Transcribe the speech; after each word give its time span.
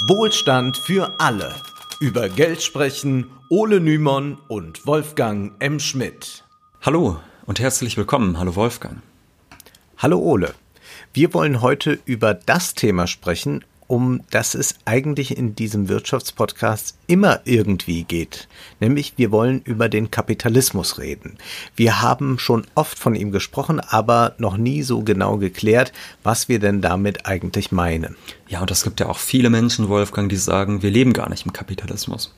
Wohlstand 0.00 0.76
für 0.76 1.18
alle. 1.18 1.54
Über 2.00 2.28
Geld 2.28 2.62
sprechen 2.62 3.30
Ole 3.48 3.80
Nymon 3.80 4.36
und 4.46 4.86
Wolfgang 4.86 5.54
M. 5.58 5.80
Schmidt. 5.80 6.44
Hallo 6.82 7.18
und 7.46 7.60
herzlich 7.60 7.96
willkommen. 7.96 8.38
Hallo 8.38 8.56
Wolfgang. 8.56 8.98
Hallo 9.96 10.18
Ole. 10.18 10.54
Wir 11.14 11.32
wollen 11.32 11.62
heute 11.62 11.98
über 12.04 12.34
das 12.34 12.74
Thema 12.74 13.06
sprechen, 13.06 13.64
um 13.86 14.22
das 14.30 14.54
es 14.54 14.76
eigentlich 14.84 15.36
in 15.36 15.54
diesem 15.54 15.88
Wirtschaftspodcast 15.88 16.96
immer 17.06 17.40
irgendwie 17.44 18.04
geht. 18.04 18.48
Nämlich 18.80 19.14
wir 19.16 19.30
wollen 19.30 19.60
über 19.62 19.88
den 19.88 20.10
Kapitalismus 20.10 20.98
reden. 20.98 21.38
Wir 21.76 22.02
haben 22.02 22.38
schon 22.38 22.66
oft 22.74 22.98
von 22.98 23.14
ihm 23.14 23.30
gesprochen, 23.30 23.80
aber 23.80 24.34
noch 24.38 24.56
nie 24.56 24.82
so 24.82 25.02
genau 25.02 25.36
geklärt, 25.36 25.92
was 26.22 26.48
wir 26.48 26.58
denn 26.58 26.80
damit 26.80 27.26
eigentlich 27.26 27.72
meinen. 27.72 28.16
Ja, 28.48 28.60
und 28.60 28.70
es 28.70 28.82
gibt 28.82 29.00
ja 29.00 29.08
auch 29.08 29.18
viele 29.18 29.50
Menschen, 29.50 29.88
Wolfgang, 29.88 30.28
die 30.28 30.36
sagen, 30.36 30.82
wir 30.82 30.90
leben 30.90 31.12
gar 31.12 31.28
nicht 31.28 31.46
im 31.46 31.52
Kapitalismus. 31.52 32.34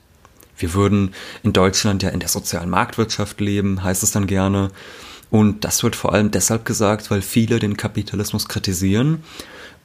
Wir 0.57 0.73
würden 0.73 1.13
in 1.41 1.53
Deutschland 1.53 2.03
ja 2.03 2.09
in 2.09 2.19
der 2.19 2.29
sozialen 2.29 2.69
Marktwirtschaft 2.69 3.39
leben, 3.39 3.83
heißt 3.83 4.03
es 4.03 4.11
dann 4.11 4.27
gerne. 4.27 4.71
Und 5.31 5.63
das 5.63 5.83
wird 5.83 5.95
vor 5.95 6.13
allem 6.13 6.31
deshalb 6.31 6.65
gesagt, 6.65 7.11
weil 7.11 7.21
viele 7.21 7.59
den 7.59 7.77
Kapitalismus 7.77 8.47
kritisieren 8.47 9.23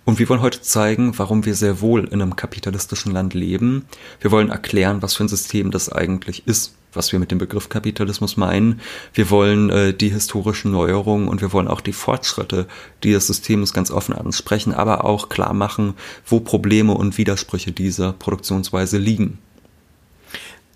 und 0.05 0.19
wir 0.19 0.29
wollen 0.29 0.43
heute 0.43 0.61
zeigen, 0.61 1.19
warum 1.19 1.45
wir 1.45 1.55
sehr 1.55 1.81
wohl 1.81 2.05
in 2.05 2.21
einem 2.21 2.37
kapitalistischen 2.37 3.13
Land 3.13 3.35
leben. 3.35 3.87
Wir 4.21 4.31
wollen 4.31 4.51
erklären, 4.51 5.03
was 5.03 5.15
für 5.15 5.25
ein 5.25 5.29
System 5.29 5.71
das 5.71 5.91
eigentlich 5.91 6.47
ist, 6.47 6.75
was 6.93 7.11
wir 7.13 7.19
mit 7.19 7.31
dem 7.31 7.39
Begriff 7.39 7.71
Kapitalismus 7.71 8.37
meinen. 8.37 8.81
Wir 9.15 9.31
wollen 9.31 9.71
äh, 9.71 9.95
die 9.95 10.11
historischen 10.11 10.73
Neuerungen 10.73 11.29
und 11.29 11.41
wir 11.41 11.53
wollen 11.53 11.69
auch 11.69 11.81
die 11.81 11.95
Fortschritte 11.95 12.67
dieses 13.03 13.27
Systems 13.27 13.73
ganz 13.73 13.91
offen 13.91 14.15
ansprechen, 14.15 14.75
aber 14.75 15.05
auch 15.05 15.31
klar 15.31 15.55
machen, 15.55 15.95
wo 16.27 16.41
Probleme 16.41 16.93
und 16.93 17.17
Widersprüche 17.17 17.73
dieser 17.73 18.13
Produktionsweise 18.13 18.99
liegen. 18.99 19.39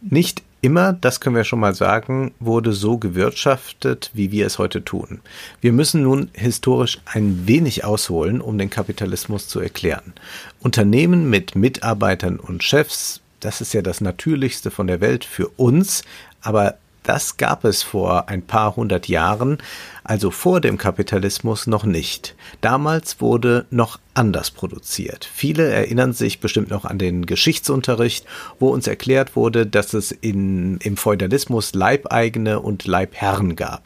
Nicht 0.00 0.42
immer, 0.60 0.92
das 0.92 1.20
können 1.20 1.36
wir 1.36 1.44
schon 1.44 1.60
mal 1.60 1.74
sagen, 1.74 2.32
wurde 2.40 2.72
so 2.72 2.98
gewirtschaftet, 2.98 4.10
wie 4.14 4.32
wir 4.32 4.46
es 4.46 4.58
heute 4.58 4.84
tun. 4.84 5.20
Wir 5.60 5.72
müssen 5.72 6.02
nun 6.02 6.30
historisch 6.34 6.98
ein 7.04 7.46
wenig 7.46 7.84
ausholen, 7.84 8.40
um 8.40 8.58
den 8.58 8.70
Kapitalismus 8.70 9.48
zu 9.48 9.60
erklären. 9.60 10.14
Unternehmen 10.60 11.30
mit 11.30 11.54
Mitarbeitern 11.54 12.38
und 12.38 12.62
Chefs, 12.62 13.20
das 13.40 13.60
ist 13.60 13.72
ja 13.72 13.82
das 13.82 14.00
Natürlichste 14.00 14.70
von 14.70 14.86
der 14.86 15.00
Welt 15.00 15.24
für 15.24 15.48
uns, 15.48 16.02
aber 16.40 16.76
das 17.08 17.38
gab 17.38 17.64
es 17.64 17.82
vor 17.82 18.28
ein 18.28 18.42
paar 18.42 18.76
hundert 18.76 19.08
Jahren, 19.08 19.56
also 20.04 20.30
vor 20.30 20.60
dem 20.60 20.76
Kapitalismus 20.76 21.66
noch 21.66 21.84
nicht. 21.84 22.34
Damals 22.60 23.22
wurde 23.22 23.64
noch 23.70 23.98
anders 24.12 24.50
produziert. 24.50 25.24
Viele 25.32 25.68
erinnern 25.68 26.12
sich 26.12 26.40
bestimmt 26.40 26.68
noch 26.68 26.84
an 26.84 26.98
den 26.98 27.24
Geschichtsunterricht, 27.24 28.26
wo 28.58 28.68
uns 28.68 28.86
erklärt 28.86 29.36
wurde, 29.36 29.66
dass 29.66 29.94
es 29.94 30.12
in, 30.12 30.76
im 30.78 30.98
Feudalismus 30.98 31.72
Leibeigene 31.74 32.60
und 32.60 32.86
Leibherren 32.86 33.56
gab. 33.56 33.84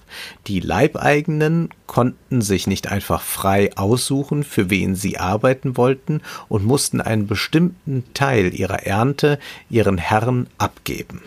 Die 0.48 0.58
Leibeigenen 0.58 1.68
konnten 1.86 2.42
sich 2.42 2.66
nicht 2.66 2.90
einfach 2.90 3.22
frei 3.22 3.70
aussuchen, 3.76 4.42
für 4.42 4.68
wen 4.68 4.96
sie 4.96 5.18
arbeiten 5.18 5.76
wollten 5.76 6.22
und 6.48 6.64
mussten 6.64 7.00
einen 7.00 7.28
bestimmten 7.28 8.02
Teil 8.14 8.52
ihrer 8.52 8.84
Ernte 8.84 9.38
ihren 9.70 9.98
Herren 9.98 10.48
abgeben. 10.58 11.22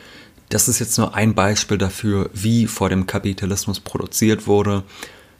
Das 0.56 0.70
ist 0.70 0.80
jetzt 0.80 0.98
nur 0.98 1.14
ein 1.14 1.36
Beispiel 1.36 1.78
dafür, 1.78 2.30
wie 2.32 2.66
vor 2.66 2.88
dem 2.88 3.08
Kapitalismus 3.08 3.82
produziert 3.82 4.48
wurde. 4.48 4.84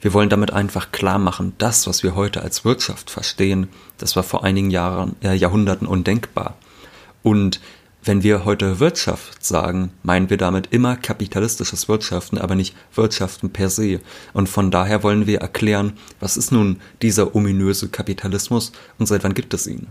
Wir 0.02 0.12
wollen 0.12 0.28
damit 0.28 0.52
einfach 0.52 0.92
klar 0.92 1.20
machen, 1.20 1.54
das, 1.58 1.88
was 1.88 2.04
wir 2.04 2.16
heute 2.16 2.42
als 2.42 2.66
Wirtschaft 2.66 3.10
verstehen, 3.10 3.70
das 3.98 4.18
war 4.18 4.24
vor 4.24 4.44
einigen 4.44 4.72
Jahren, 4.72 5.16
äh, 5.24 5.34
Jahrhunderten 5.34 5.88
undenkbar. 5.88 6.58
Und 7.24 7.62
wenn 8.04 8.24
wir 8.24 8.44
heute 8.44 8.82
Wirtschaft 8.82 9.46
sagen, 9.46 9.92
meinen 10.04 10.30
wir 10.30 10.36
damit 10.36 10.74
immer 10.74 10.98
kapitalistisches 10.98 11.88
Wirtschaften, 11.88 12.38
aber 12.38 12.56
nicht 12.56 12.76
Wirtschaften 12.94 13.52
per 13.52 13.70
se. 13.70 14.02
Und 14.34 14.50
von 14.50 14.70
daher 14.70 15.02
wollen 15.02 15.28
wir 15.28 15.40
erklären, 15.40 15.94
was 16.20 16.36
ist 16.36 16.52
nun 16.52 16.82
dieser 17.02 17.36
ominöse 17.36 17.88
Kapitalismus 17.88 18.74
und 19.00 19.06
seit 19.06 19.24
wann 19.24 19.34
gibt 19.34 19.54
es 19.54 19.66
ihn? 19.66 19.88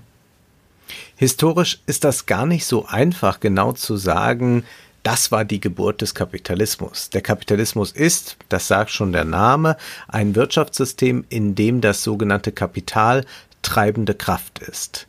Historisch 1.17 1.81
ist 1.87 2.05
das 2.05 2.27
gar 2.27 2.45
nicht 2.45 2.67
so 2.67 2.85
einfach 2.87 3.41
genau 3.41 3.73
zu 3.73 3.97
sagen, 3.97 4.65
das 5.05 5.31
war 5.31 5.45
die 5.45 5.61
Geburt 5.61 6.01
des 6.01 6.15
Kapitalismus. 6.15 7.11
Der 7.11 7.21
Kapitalismus 7.21 7.93
ist, 7.93 8.37
das 8.49 8.67
sagt 8.67 8.91
schon 8.91 9.13
der 9.13 9.25
Name, 9.25 9.77
ein 10.09 10.35
Wirtschaftssystem, 10.35 11.25
in 11.29 11.55
dem 11.55 11.81
das 11.81 12.03
sogenannte 12.03 12.51
Kapital 12.51 13.25
treibende 13.63 14.15
Kraft 14.15 14.59
ist. 14.59 15.07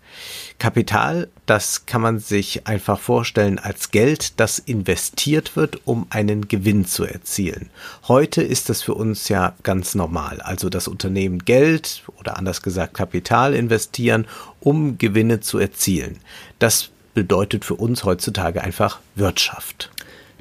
Kapital, 0.60 1.28
das 1.46 1.86
kann 1.86 2.02
man 2.02 2.20
sich 2.20 2.68
einfach 2.68 3.00
vorstellen 3.00 3.60
als 3.60 3.92
Geld, 3.92 4.40
das 4.40 4.60
investiert 4.60 5.56
wird, 5.56 5.86
um 5.86 6.08
einen 6.10 6.48
Gewinn 6.48 6.86
zu 6.86 7.04
erzielen. 7.04 7.70
Heute 8.08 8.42
ist 8.42 8.70
das 8.70 8.82
für 8.82 8.94
uns 8.94 9.28
ja 9.28 9.54
ganz 9.64 9.96
normal. 9.96 10.42
Also 10.42 10.70
das 10.70 10.88
Unternehmen 10.88 11.40
Geld 11.40 12.04
oder 12.18 12.38
anders 12.38 12.62
gesagt 12.62 12.94
Kapital 12.94 13.54
investieren, 13.54 14.26
um 14.60 14.98
Gewinne 14.98 15.42
zu 15.42 15.58
erzielen. 15.58 16.20
Das 16.60 16.92
bedeutet 17.16 17.66
für 17.66 17.74
uns 17.74 18.04
heutzutage 18.04 18.62
einfach 18.62 19.00
Wirtschaft. 19.16 19.90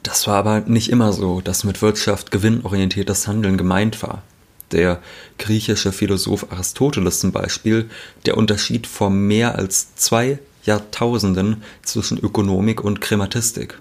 Das 0.02 0.26
war 0.26 0.36
aber 0.36 0.60
nicht 0.60 0.90
immer 0.90 1.14
so, 1.14 1.40
dass 1.40 1.64
mit 1.64 1.80
Wirtschaft 1.80 2.30
gewinnorientiertes 2.30 3.26
Handeln 3.26 3.56
gemeint 3.56 4.02
war. 4.02 4.22
Der 4.70 5.00
griechische 5.38 5.92
Philosoph 5.92 6.52
Aristoteles 6.52 7.20
zum 7.20 7.32
Beispiel, 7.32 7.88
der 8.26 8.36
unterschied 8.36 8.86
vor 8.86 9.08
mehr 9.08 9.54
als 9.54 9.94
zwei 9.94 10.38
Jahrtausenden 10.64 11.62
zwischen 11.82 12.18
Ökonomik 12.18 12.82
und 12.82 13.00
Krematistik. 13.00 13.78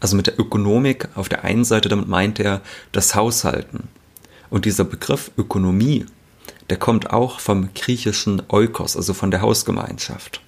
Also 0.00 0.16
mit 0.16 0.26
der 0.26 0.40
Ökonomik 0.40 1.08
auf 1.14 1.28
der 1.28 1.44
einen 1.44 1.64
Seite, 1.64 1.88
damit 1.88 2.08
meint 2.08 2.40
er 2.40 2.62
das 2.90 3.14
Haushalten. 3.14 3.88
Und 4.48 4.64
dieser 4.64 4.84
Begriff 4.84 5.30
Ökonomie, 5.36 6.06
der 6.68 6.78
kommt 6.78 7.10
auch 7.10 7.38
vom 7.38 7.72
griechischen 7.74 8.42
Oikos, 8.48 8.96
also 8.96 9.14
von 9.14 9.30
der 9.30 9.42
Hausgemeinschaft. 9.42 10.40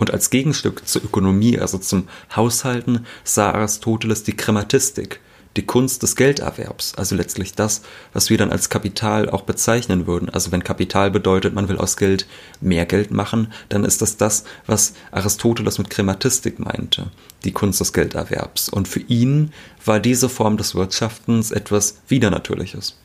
Und 0.00 0.12
als 0.12 0.30
Gegenstück 0.30 0.88
zur 0.88 1.04
Ökonomie, 1.04 1.58
also 1.58 1.76
zum 1.76 2.08
Haushalten, 2.34 3.06
sah 3.22 3.52
Aristoteles 3.52 4.22
die 4.22 4.32
Krematistik, 4.32 5.20
die 5.56 5.66
Kunst 5.66 6.02
des 6.02 6.16
Gelderwerbs, 6.16 6.94
also 6.94 7.14
letztlich 7.14 7.54
das, 7.54 7.82
was 8.14 8.30
wir 8.30 8.38
dann 8.38 8.50
als 8.50 8.70
Kapital 8.70 9.28
auch 9.28 9.42
bezeichnen 9.42 10.06
würden. 10.06 10.30
Also 10.30 10.52
wenn 10.52 10.64
Kapital 10.64 11.10
bedeutet, 11.10 11.54
man 11.54 11.68
will 11.68 11.76
aus 11.76 11.98
Geld 11.98 12.26
mehr 12.62 12.86
Geld 12.86 13.10
machen, 13.10 13.52
dann 13.68 13.84
ist 13.84 14.00
das 14.00 14.16
das, 14.16 14.44
was 14.64 14.94
Aristoteles 15.10 15.76
mit 15.76 15.90
Krematistik 15.90 16.58
meinte, 16.58 17.10
die 17.44 17.52
Kunst 17.52 17.80
des 17.80 17.92
Gelderwerbs. 17.92 18.70
Und 18.70 18.88
für 18.88 19.00
ihn 19.00 19.52
war 19.84 20.00
diese 20.00 20.30
Form 20.30 20.56
des 20.56 20.74
Wirtschaftens 20.74 21.50
etwas 21.50 21.98
Widernatürliches. 22.08 22.96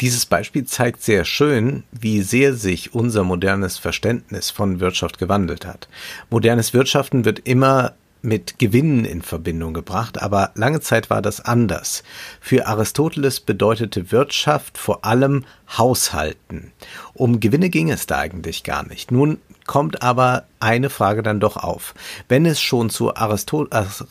Dieses 0.00 0.24
Beispiel 0.24 0.64
zeigt 0.64 1.02
sehr 1.02 1.24
schön, 1.24 1.82
wie 1.92 2.22
sehr 2.22 2.54
sich 2.54 2.94
unser 2.94 3.22
modernes 3.22 3.76
Verständnis 3.76 4.50
von 4.50 4.80
Wirtschaft 4.80 5.18
gewandelt 5.18 5.66
hat. 5.66 5.88
Modernes 6.30 6.72
Wirtschaften 6.72 7.24
wird 7.26 7.40
immer 7.40 7.94
mit 8.22 8.58
Gewinnen 8.58 9.04
in 9.04 9.22
Verbindung 9.22 9.74
gebracht, 9.74 10.20
aber 10.20 10.50
lange 10.54 10.80
Zeit 10.80 11.10
war 11.10 11.22
das 11.22 11.40
anders. 11.40 12.02
Für 12.40 12.66
Aristoteles 12.66 13.40
bedeutete 13.40 14.12
Wirtschaft 14.12 14.78
vor 14.78 15.04
allem 15.04 15.44
Haushalten. 15.76 16.72
Um 17.14 17.40
Gewinne 17.40 17.70
ging 17.70 17.90
es 17.90 18.06
da 18.06 18.18
eigentlich 18.18 18.64
gar 18.64 18.86
nicht. 18.86 19.10
Nun 19.10 19.38
kommt 19.66 20.02
aber 20.02 20.46
eine 20.58 20.90
Frage 20.90 21.22
dann 21.22 21.38
doch 21.38 21.56
auf. 21.56 21.94
Wenn 22.28 22.44
es 22.44 22.60
schon 22.60 22.90
zu 22.90 23.14
Aristot 23.14 23.68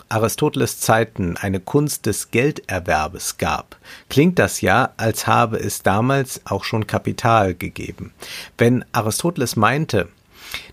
Aristoteles 0.07 0.79
Zeiten 0.79 1.35
eine 1.37 1.59
Kunst 1.59 2.05
des 2.05 2.31
Gelderwerbes 2.31 3.37
gab, 3.37 3.77
klingt 4.09 4.39
das 4.39 4.61
ja, 4.61 4.93
als 4.97 5.27
habe 5.27 5.57
es 5.57 5.83
damals 5.83 6.41
auch 6.45 6.63
schon 6.63 6.87
Kapital 6.87 7.55
gegeben. 7.55 8.13
Wenn 8.57 8.85
Aristoteles 8.93 9.55
meinte, 9.55 10.07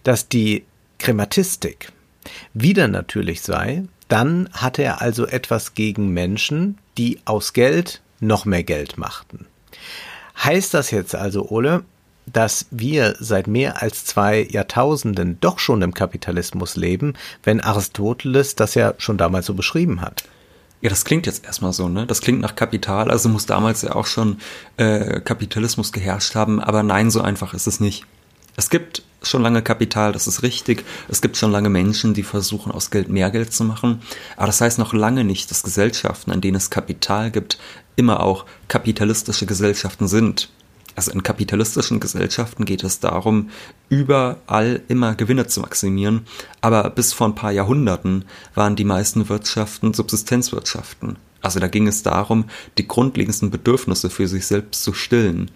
dass 0.04 0.28
die 0.28 0.64
Krematistik 0.98 1.92
wieder 2.54 2.88
natürlich 2.88 3.42
sei, 3.42 3.84
dann 4.08 4.48
hatte 4.52 4.82
er 4.82 5.00
also 5.00 5.26
etwas 5.26 5.74
gegen 5.74 6.10
Menschen, 6.10 6.78
die 6.96 7.20
aus 7.24 7.52
Geld 7.52 8.00
noch 8.20 8.44
mehr 8.44 8.62
Geld 8.62 8.98
machten. 8.98 9.46
Heißt 10.42 10.74
das 10.74 10.90
jetzt 10.90 11.14
also, 11.14 11.48
Ole, 11.48 11.84
dass 12.26 12.66
wir 12.70 13.16
seit 13.20 13.46
mehr 13.46 13.82
als 13.82 14.04
zwei 14.04 14.42
Jahrtausenden 14.50 15.38
doch 15.40 15.58
schon 15.58 15.82
im 15.82 15.94
Kapitalismus 15.94 16.76
leben, 16.76 17.14
wenn 17.42 17.60
Aristoteles 17.60 18.56
das 18.56 18.74
ja 18.74 18.94
schon 18.98 19.16
damals 19.16 19.46
so 19.46 19.54
beschrieben 19.54 20.00
hat? 20.00 20.24
Ja, 20.82 20.90
das 20.90 21.04
klingt 21.04 21.26
jetzt 21.26 21.44
erstmal 21.44 21.72
so, 21.72 21.88
ne? 21.88 22.06
Das 22.06 22.20
klingt 22.20 22.40
nach 22.40 22.54
Kapital, 22.54 23.10
also 23.10 23.28
muss 23.28 23.46
damals 23.46 23.82
ja 23.82 23.94
auch 23.94 24.06
schon 24.06 24.38
äh, 24.76 25.20
Kapitalismus 25.20 25.92
geherrscht 25.92 26.34
haben, 26.34 26.60
aber 26.60 26.82
nein, 26.82 27.10
so 27.10 27.22
einfach 27.22 27.54
ist 27.54 27.66
es 27.66 27.80
nicht. 27.80 28.04
Es 28.56 28.70
gibt 28.70 29.02
schon 29.22 29.42
lange 29.42 29.62
Kapital, 29.62 30.12
das 30.12 30.26
ist 30.26 30.42
richtig. 30.42 30.84
Es 31.08 31.20
gibt 31.20 31.36
schon 31.36 31.52
lange 31.52 31.68
Menschen, 31.68 32.14
die 32.14 32.22
versuchen, 32.22 32.72
aus 32.72 32.90
Geld 32.90 33.08
mehr 33.08 33.30
Geld 33.30 33.52
zu 33.52 33.64
machen. 33.64 34.00
Aber 34.36 34.46
das 34.46 34.60
heißt 34.60 34.78
noch 34.78 34.92
lange 34.92 35.24
nicht, 35.24 35.50
dass 35.50 35.62
Gesellschaften, 35.62 36.30
an 36.30 36.40
denen 36.40 36.56
es 36.56 36.70
Kapital 36.70 37.30
gibt, 37.30 37.58
immer 37.96 38.20
auch 38.20 38.46
kapitalistische 38.68 39.46
Gesellschaften 39.46 40.08
sind. 40.08 40.50
Also 40.94 41.10
in 41.12 41.22
kapitalistischen 41.22 42.00
Gesellschaften 42.00 42.64
geht 42.64 42.82
es 42.82 43.00
darum, 43.00 43.50
überall 43.90 44.80
immer 44.88 45.14
Gewinne 45.14 45.46
zu 45.46 45.60
maximieren, 45.60 46.26
aber 46.62 46.88
bis 46.88 47.12
vor 47.12 47.28
ein 47.28 47.34
paar 47.34 47.52
Jahrhunderten 47.52 48.24
waren 48.54 48.76
die 48.76 48.84
meisten 48.84 49.28
Wirtschaften 49.28 49.92
Subsistenzwirtschaften. 49.92 51.16
Also 51.42 51.60
da 51.60 51.68
ging 51.68 51.86
es 51.86 52.02
darum, 52.02 52.46
die 52.78 52.88
grundlegendsten 52.88 53.50
Bedürfnisse 53.50 54.08
für 54.08 54.26
sich 54.26 54.46
selbst 54.46 54.82
zu 54.82 54.94
stillen. 54.94 55.50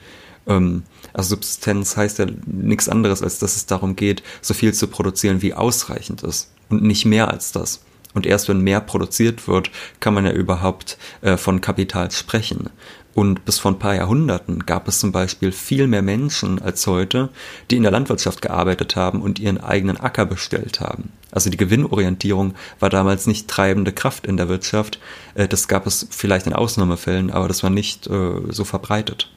Ähm, 0.47 0.83
also 1.13 1.31
Subsistenz 1.31 1.97
heißt 1.97 2.19
ja 2.19 2.27
nichts 2.47 2.89
anderes, 2.89 3.23
als 3.23 3.39
dass 3.39 3.57
es 3.57 3.67
darum 3.67 3.97
geht, 3.97 4.23
so 4.41 4.55
viel 4.55 4.75
zu 4.75 4.89
produzieren, 4.89 5.43
wie 5.43 5.55
ausreichend 5.55 6.23
ist 6.23 6.51
und 6.69 6.83
nicht 6.83 7.05
mehr 7.05 7.29
als 7.29 7.53
das. 7.53 7.83
Und 8.13 8.27
erst 8.27 8.49
wenn 8.49 8.61
mehr 8.61 8.81
produziert 8.81 9.47
wird, 9.47 9.71
kann 10.01 10.15
man 10.15 10.27
ja 10.27 10.33
überhaupt 10.33 10.99
äh, 11.21 11.37
von 11.37 11.61
Kapital 11.61 12.11
sprechen. 12.11 12.71
Und 13.13 13.45
bis 13.45 13.59
vor 13.59 13.73
ein 13.73 13.79
paar 13.79 13.95
Jahrhunderten 13.95 14.67
gab 14.67 14.87
es 14.87 15.01
zum 15.01 15.11
Beispiel 15.11 15.51
viel 15.53 15.89
mehr 15.89 16.03
Menschen 16.03 16.63
als 16.63 16.87
heute, 16.87 17.29
die 17.71 17.77
in 17.77 17.83
der 17.83 17.93
Landwirtschaft 17.93 18.41
gearbeitet 18.41 18.95
haben 18.95 19.21
und 19.21 19.39
ihren 19.41 19.59
eigenen 19.59 19.97
Acker 19.97 20.27
bestellt 20.27 20.81
haben. 20.81 21.13
Also 21.33 21.51
die 21.51 21.57
Gewinnorientierung 21.57 22.55
war 22.79 22.89
damals 22.89 23.27
nicht 23.27 23.49
treibende 23.49 23.93
Kraft 23.93 24.27
in 24.27 24.37
der 24.37 24.49
Wirtschaft. 24.49 25.01
Äh, 25.35 25.49
das 25.49 25.69
gab 25.69 25.87
es 25.87 26.07
vielleicht 26.11 26.47
in 26.47 26.53
Ausnahmefällen, 26.53 27.31
aber 27.31 27.49
das 27.49 27.63
war 27.63 27.71
nicht 27.71 28.07
äh, 28.07 28.33
so 28.49 28.65
verbreitet. 28.65 29.31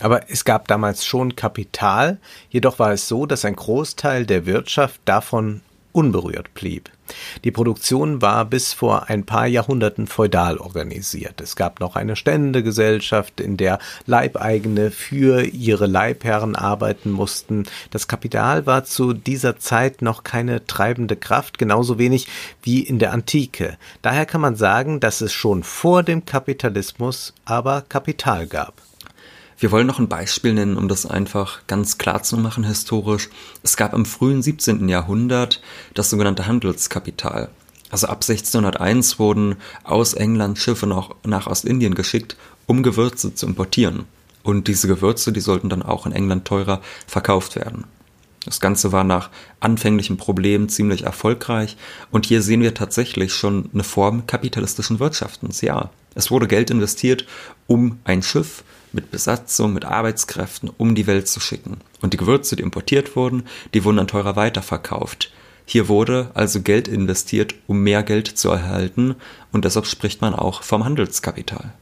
Aber 0.00 0.30
es 0.30 0.44
gab 0.44 0.68
damals 0.68 1.04
schon 1.04 1.36
Kapital, 1.36 2.18
jedoch 2.50 2.78
war 2.78 2.92
es 2.92 3.08
so, 3.08 3.26
dass 3.26 3.44
ein 3.44 3.56
Großteil 3.56 4.26
der 4.26 4.46
Wirtschaft 4.46 5.00
davon 5.04 5.62
unberührt 5.92 6.54
blieb. 6.54 6.90
Die 7.42 7.50
Produktion 7.50 8.20
war 8.22 8.44
bis 8.44 8.72
vor 8.72 9.08
ein 9.08 9.24
paar 9.24 9.46
Jahrhunderten 9.46 10.06
feudal 10.06 10.58
organisiert. 10.58 11.40
Es 11.40 11.56
gab 11.56 11.80
noch 11.80 11.96
eine 11.96 12.16
Ständegesellschaft, 12.16 13.40
in 13.40 13.56
der 13.56 13.78
Leibeigene 14.06 14.90
für 14.90 15.42
ihre 15.42 15.86
Leibherren 15.86 16.54
arbeiten 16.54 17.10
mussten. 17.10 17.64
Das 17.90 18.06
Kapital 18.08 18.66
war 18.66 18.84
zu 18.84 19.12
dieser 19.12 19.58
Zeit 19.58 20.02
noch 20.02 20.22
keine 20.22 20.66
treibende 20.66 21.16
Kraft, 21.16 21.58
genauso 21.58 21.98
wenig 21.98 22.28
wie 22.62 22.80
in 22.80 22.98
der 22.98 23.12
Antike. 23.12 23.78
Daher 24.02 24.26
kann 24.26 24.42
man 24.42 24.54
sagen, 24.54 25.00
dass 25.00 25.20
es 25.20 25.32
schon 25.32 25.62
vor 25.62 26.02
dem 26.02 26.26
Kapitalismus 26.26 27.34
aber 27.44 27.82
Kapital 27.88 28.46
gab. 28.46 28.74
Wir 29.60 29.72
wollen 29.72 29.88
noch 29.88 29.98
ein 29.98 30.08
Beispiel 30.08 30.52
nennen, 30.52 30.76
um 30.76 30.86
das 30.86 31.04
einfach 31.04 31.66
ganz 31.66 31.98
klar 31.98 32.22
zu 32.22 32.36
machen 32.36 32.62
historisch. 32.62 33.28
Es 33.64 33.76
gab 33.76 33.92
im 33.92 34.06
frühen 34.06 34.40
17. 34.40 34.88
Jahrhundert 34.88 35.60
das 35.94 36.10
sogenannte 36.10 36.46
Handelskapital. 36.46 37.48
Also 37.90 38.06
ab 38.06 38.22
1601 38.22 39.18
wurden 39.18 39.56
aus 39.82 40.14
England 40.14 40.58
Schiffe 40.60 40.86
noch 40.86 41.16
nach 41.24 41.48
Ostindien 41.48 41.96
geschickt, 41.96 42.36
um 42.66 42.84
Gewürze 42.84 43.34
zu 43.34 43.46
importieren. 43.46 44.04
Und 44.44 44.68
diese 44.68 44.86
Gewürze, 44.86 45.32
die 45.32 45.40
sollten 45.40 45.68
dann 45.68 45.82
auch 45.82 46.06
in 46.06 46.12
England 46.12 46.44
teurer 46.44 46.80
verkauft 47.08 47.56
werden. 47.56 47.82
Das 48.44 48.60
Ganze 48.60 48.92
war 48.92 49.02
nach 49.02 49.28
anfänglichen 49.58 50.18
Problemen 50.18 50.68
ziemlich 50.68 51.02
erfolgreich 51.02 51.76
und 52.12 52.26
hier 52.26 52.42
sehen 52.42 52.62
wir 52.62 52.74
tatsächlich 52.74 53.34
schon 53.34 53.70
eine 53.74 53.82
Form 53.82 54.28
kapitalistischen 54.28 55.00
Wirtschaftens. 55.00 55.62
Ja, 55.62 55.90
es 56.14 56.30
wurde 56.30 56.46
Geld 56.46 56.70
investiert, 56.70 57.26
um 57.66 57.98
ein 58.04 58.22
Schiff 58.22 58.62
mit 58.92 59.10
Besatzung, 59.10 59.72
mit 59.72 59.84
Arbeitskräften 59.84 60.70
um 60.76 60.94
die 60.94 61.06
Welt 61.06 61.28
zu 61.28 61.40
schicken. 61.40 61.78
Und 62.00 62.12
die 62.12 62.16
Gewürze, 62.16 62.56
die 62.56 62.62
importiert 62.62 63.16
wurden, 63.16 63.44
die 63.74 63.84
wurden 63.84 63.96
dann 63.98 64.08
teurer 64.08 64.36
weiterverkauft. 64.36 65.32
Hier 65.64 65.88
wurde 65.88 66.30
also 66.34 66.62
Geld 66.62 66.88
investiert, 66.88 67.54
um 67.66 67.82
mehr 67.82 68.02
Geld 68.02 68.26
zu 68.26 68.50
erhalten, 68.50 69.16
und 69.52 69.64
deshalb 69.64 69.86
spricht 69.86 70.20
man 70.22 70.34
auch 70.34 70.62
vom 70.62 70.84
Handelskapital. 70.84 71.72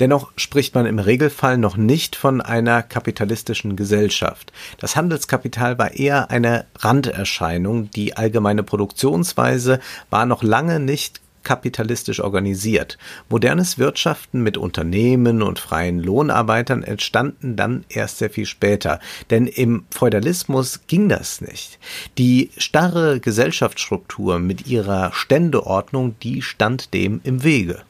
Dennoch 0.00 0.32
spricht 0.36 0.74
man 0.74 0.86
im 0.86 0.98
Regelfall 0.98 1.58
noch 1.58 1.76
nicht 1.76 2.16
von 2.16 2.40
einer 2.40 2.82
kapitalistischen 2.82 3.76
Gesellschaft. 3.76 4.52
Das 4.78 4.96
Handelskapital 4.96 5.78
war 5.78 5.92
eher 5.92 6.30
eine 6.30 6.66
Randerscheinung, 6.78 7.90
die 7.90 8.16
allgemeine 8.16 8.62
Produktionsweise 8.62 9.80
war 10.10 10.26
noch 10.26 10.42
lange 10.42 10.80
nicht 10.80 11.20
kapitalistisch 11.42 12.20
organisiert. 12.20 12.98
Modernes 13.28 13.78
Wirtschaften 13.78 14.42
mit 14.42 14.56
Unternehmen 14.56 15.42
und 15.42 15.58
freien 15.58 15.98
Lohnarbeitern 15.98 16.82
entstanden 16.82 17.56
dann 17.56 17.84
erst 17.88 18.18
sehr 18.18 18.30
viel 18.30 18.46
später, 18.46 19.00
denn 19.30 19.46
im 19.46 19.84
Feudalismus 19.90 20.80
ging 20.86 21.08
das 21.08 21.40
nicht. 21.40 21.78
Die 22.18 22.50
starre 22.56 23.20
Gesellschaftsstruktur 23.20 24.38
mit 24.38 24.66
ihrer 24.66 25.12
Ständeordnung, 25.12 26.16
die 26.22 26.42
stand 26.42 26.94
dem 26.94 27.20
im 27.24 27.42
Wege. 27.44 27.82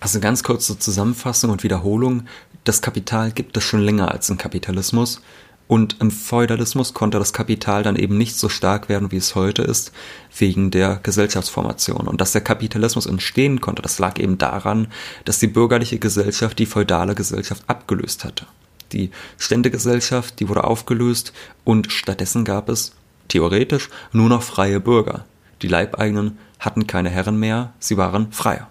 Also 0.00 0.20
ganz 0.20 0.42
kurze 0.42 0.78
Zusammenfassung 0.78 1.50
und 1.50 1.62
Wiederholung. 1.62 2.24
Das 2.64 2.82
Kapital 2.82 3.30
gibt 3.32 3.56
es 3.56 3.64
schon 3.64 3.80
länger 3.80 4.10
als 4.10 4.28
im 4.28 4.36
Kapitalismus. 4.36 5.22
Und 5.66 5.96
im 6.00 6.10
Feudalismus 6.10 6.92
konnte 6.92 7.18
das 7.18 7.32
Kapital 7.32 7.82
dann 7.82 7.96
eben 7.96 8.18
nicht 8.18 8.36
so 8.36 8.48
stark 8.48 8.88
werden, 8.88 9.10
wie 9.12 9.16
es 9.16 9.34
heute 9.34 9.62
ist, 9.62 9.92
wegen 10.36 10.70
der 10.70 11.00
Gesellschaftsformation. 11.02 12.06
Und 12.06 12.20
dass 12.20 12.32
der 12.32 12.42
Kapitalismus 12.42 13.06
entstehen 13.06 13.60
konnte, 13.60 13.80
das 13.80 13.98
lag 13.98 14.18
eben 14.18 14.36
daran, 14.36 14.88
dass 15.24 15.38
die 15.38 15.46
bürgerliche 15.46 15.98
Gesellschaft 15.98 16.58
die 16.58 16.66
feudale 16.66 17.14
Gesellschaft 17.14 17.62
abgelöst 17.66 18.24
hatte. 18.24 18.46
Die 18.92 19.10
Ständegesellschaft, 19.38 20.38
die 20.38 20.48
wurde 20.48 20.64
aufgelöst 20.64 21.32
und 21.64 21.90
stattdessen 21.90 22.44
gab 22.44 22.68
es, 22.68 22.92
theoretisch, 23.28 23.88
nur 24.12 24.28
noch 24.28 24.42
freie 24.42 24.80
Bürger. 24.80 25.24
Die 25.62 25.68
Leibeigenen 25.68 26.38
hatten 26.60 26.86
keine 26.86 27.08
Herren 27.08 27.38
mehr, 27.38 27.72
sie 27.78 27.96
waren 27.96 28.32
freier. 28.32 28.68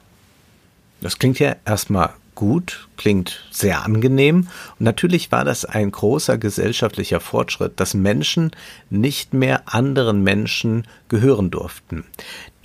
Das 1.02 1.18
klingt 1.18 1.40
ja 1.40 1.56
erstmal 1.66 2.12
gut, 2.36 2.88
klingt 2.98 3.46
sehr 3.52 3.84
angenehm. 3.84 4.48
Und 4.80 4.82
natürlich 4.82 5.32
war 5.32 5.46
das 5.46 5.66
ein 5.66 5.92
großer 5.92 6.38
gesellschaftlicher 6.38 7.20
Fortschritt, 7.20 7.80
dass 7.80 7.94
Menschen 7.94 8.52
nicht 8.90 9.34
mehr 9.34 9.64
anderen 9.66 10.24
Menschen 10.24 10.86
gehören 11.10 11.52
durften. 11.52 12.06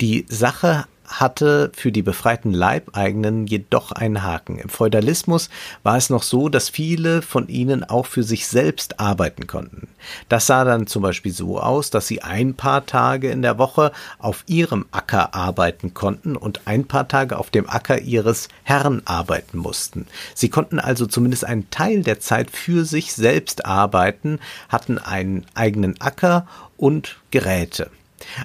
Die 0.01 0.25
Sache 0.29 0.85
hatte 1.09 1.71
für 1.75 1.91
die 1.91 2.01
befreiten 2.01 2.53
Leibeigenen 2.53 3.47
jedoch 3.47 3.91
einen 3.91 4.23
Haken. 4.23 4.59
Im 4.59 4.69
Feudalismus 4.69 5.49
war 5.83 5.97
es 5.97 6.09
noch 6.09 6.23
so, 6.23 6.49
dass 6.49 6.69
viele 6.69 7.21
von 7.21 7.47
ihnen 7.47 7.83
auch 7.83 8.05
für 8.05 8.23
sich 8.23 8.47
selbst 8.47 8.99
arbeiten 8.99 9.47
konnten. 9.47 9.87
Das 10.29 10.47
sah 10.47 10.63
dann 10.63 10.87
zum 10.87 11.01
Beispiel 11.01 11.33
so 11.33 11.59
aus, 11.59 11.89
dass 11.89 12.07
sie 12.07 12.21
ein 12.21 12.53
paar 12.53 12.85
Tage 12.85 13.29
in 13.31 13.41
der 13.41 13.57
Woche 13.57 13.91
auf 14.19 14.43
ihrem 14.47 14.85
Acker 14.91 15.33
arbeiten 15.33 15.93
konnten 15.93 16.35
und 16.35 16.61
ein 16.65 16.85
paar 16.85 17.07
Tage 17.07 17.37
auf 17.37 17.49
dem 17.49 17.69
Acker 17.69 17.99
ihres 17.99 18.47
Herrn 18.63 19.01
arbeiten 19.05 19.57
mussten. 19.57 20.05
Sie 20.35 20.49
konnten 20.49 20.79
also 20.79 21.05
zumindest 21.05 21.45
einen 21.45 21.69
Teil 21.69 22.03
der 22.03 22.19
Zeit 22.19 22.51
für 22.51 22.85
sich 22.85 23.13
selbst 23.13 23.65
arbeiten, 23.65 24.39
hatten 24.69 24.97
einen 24.97 25.45
eigenen 25.55 25.99
Acker 25.99 26.47
und 26.77 27.17
Geräte. 27.31 27.89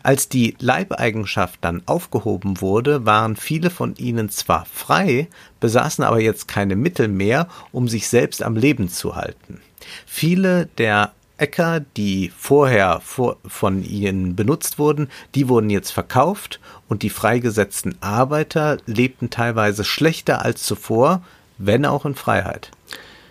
Als 0.03 0.29
die 0.29 0.57
Leibeigenschaft 0.59 1.59
dann 1.63 1.83
aufgehoben 1.87 2.61
wurde, 2.61 3.05
waren 3.07 3.37
viele 3.37 3.71
von 3.71 3.97
ihnen 3.97 4.29
zwar 4.31 4.67
frei, 4.67 5.29
besaßen 5.61 6.05
aber 6.05 6.21
jetzt 6.21 6.49
keine 6.49 6.77
Mittel 6.77 7.09
mehr, 7.09 7.49
um 7.73 7.89
sich 7.89 8.09
selbst 8.09 8.43
am 8.43 8.57
Leben 8.57 8.89
zu 8.89 9.17
halten. 9.17 9.61
Viele 10.07 10.67
der 10.79 11.13
Äcker, 11.37 11.81
die 11.97 12.33
vorher 12.37 13.01
vor, 13.01 13.37
von 13.47 13.83
ihnen 13.83 14.37
benutzt 14.37 14.79
wurden, 14.79 15.09
die 15.35 15.49
wurden 15.49 15.69
jetzt 15.69 15.91
verkauft 15.91 16.61
und 16.89 17.03
die 17.03 17.11
freigesetzten 17.11 17.97
Arbeiter 18.01 18.79
lebten 18.87 19.31
teilweise 19.31 19.85
schlechter 19.85 20.43
als 20.43 20.63
zuvor, 20.63 21.23
wenn 21.59 21.87
auch 21.87 22.05
in 22.05 22.15
Freiheit. 22.15 22.71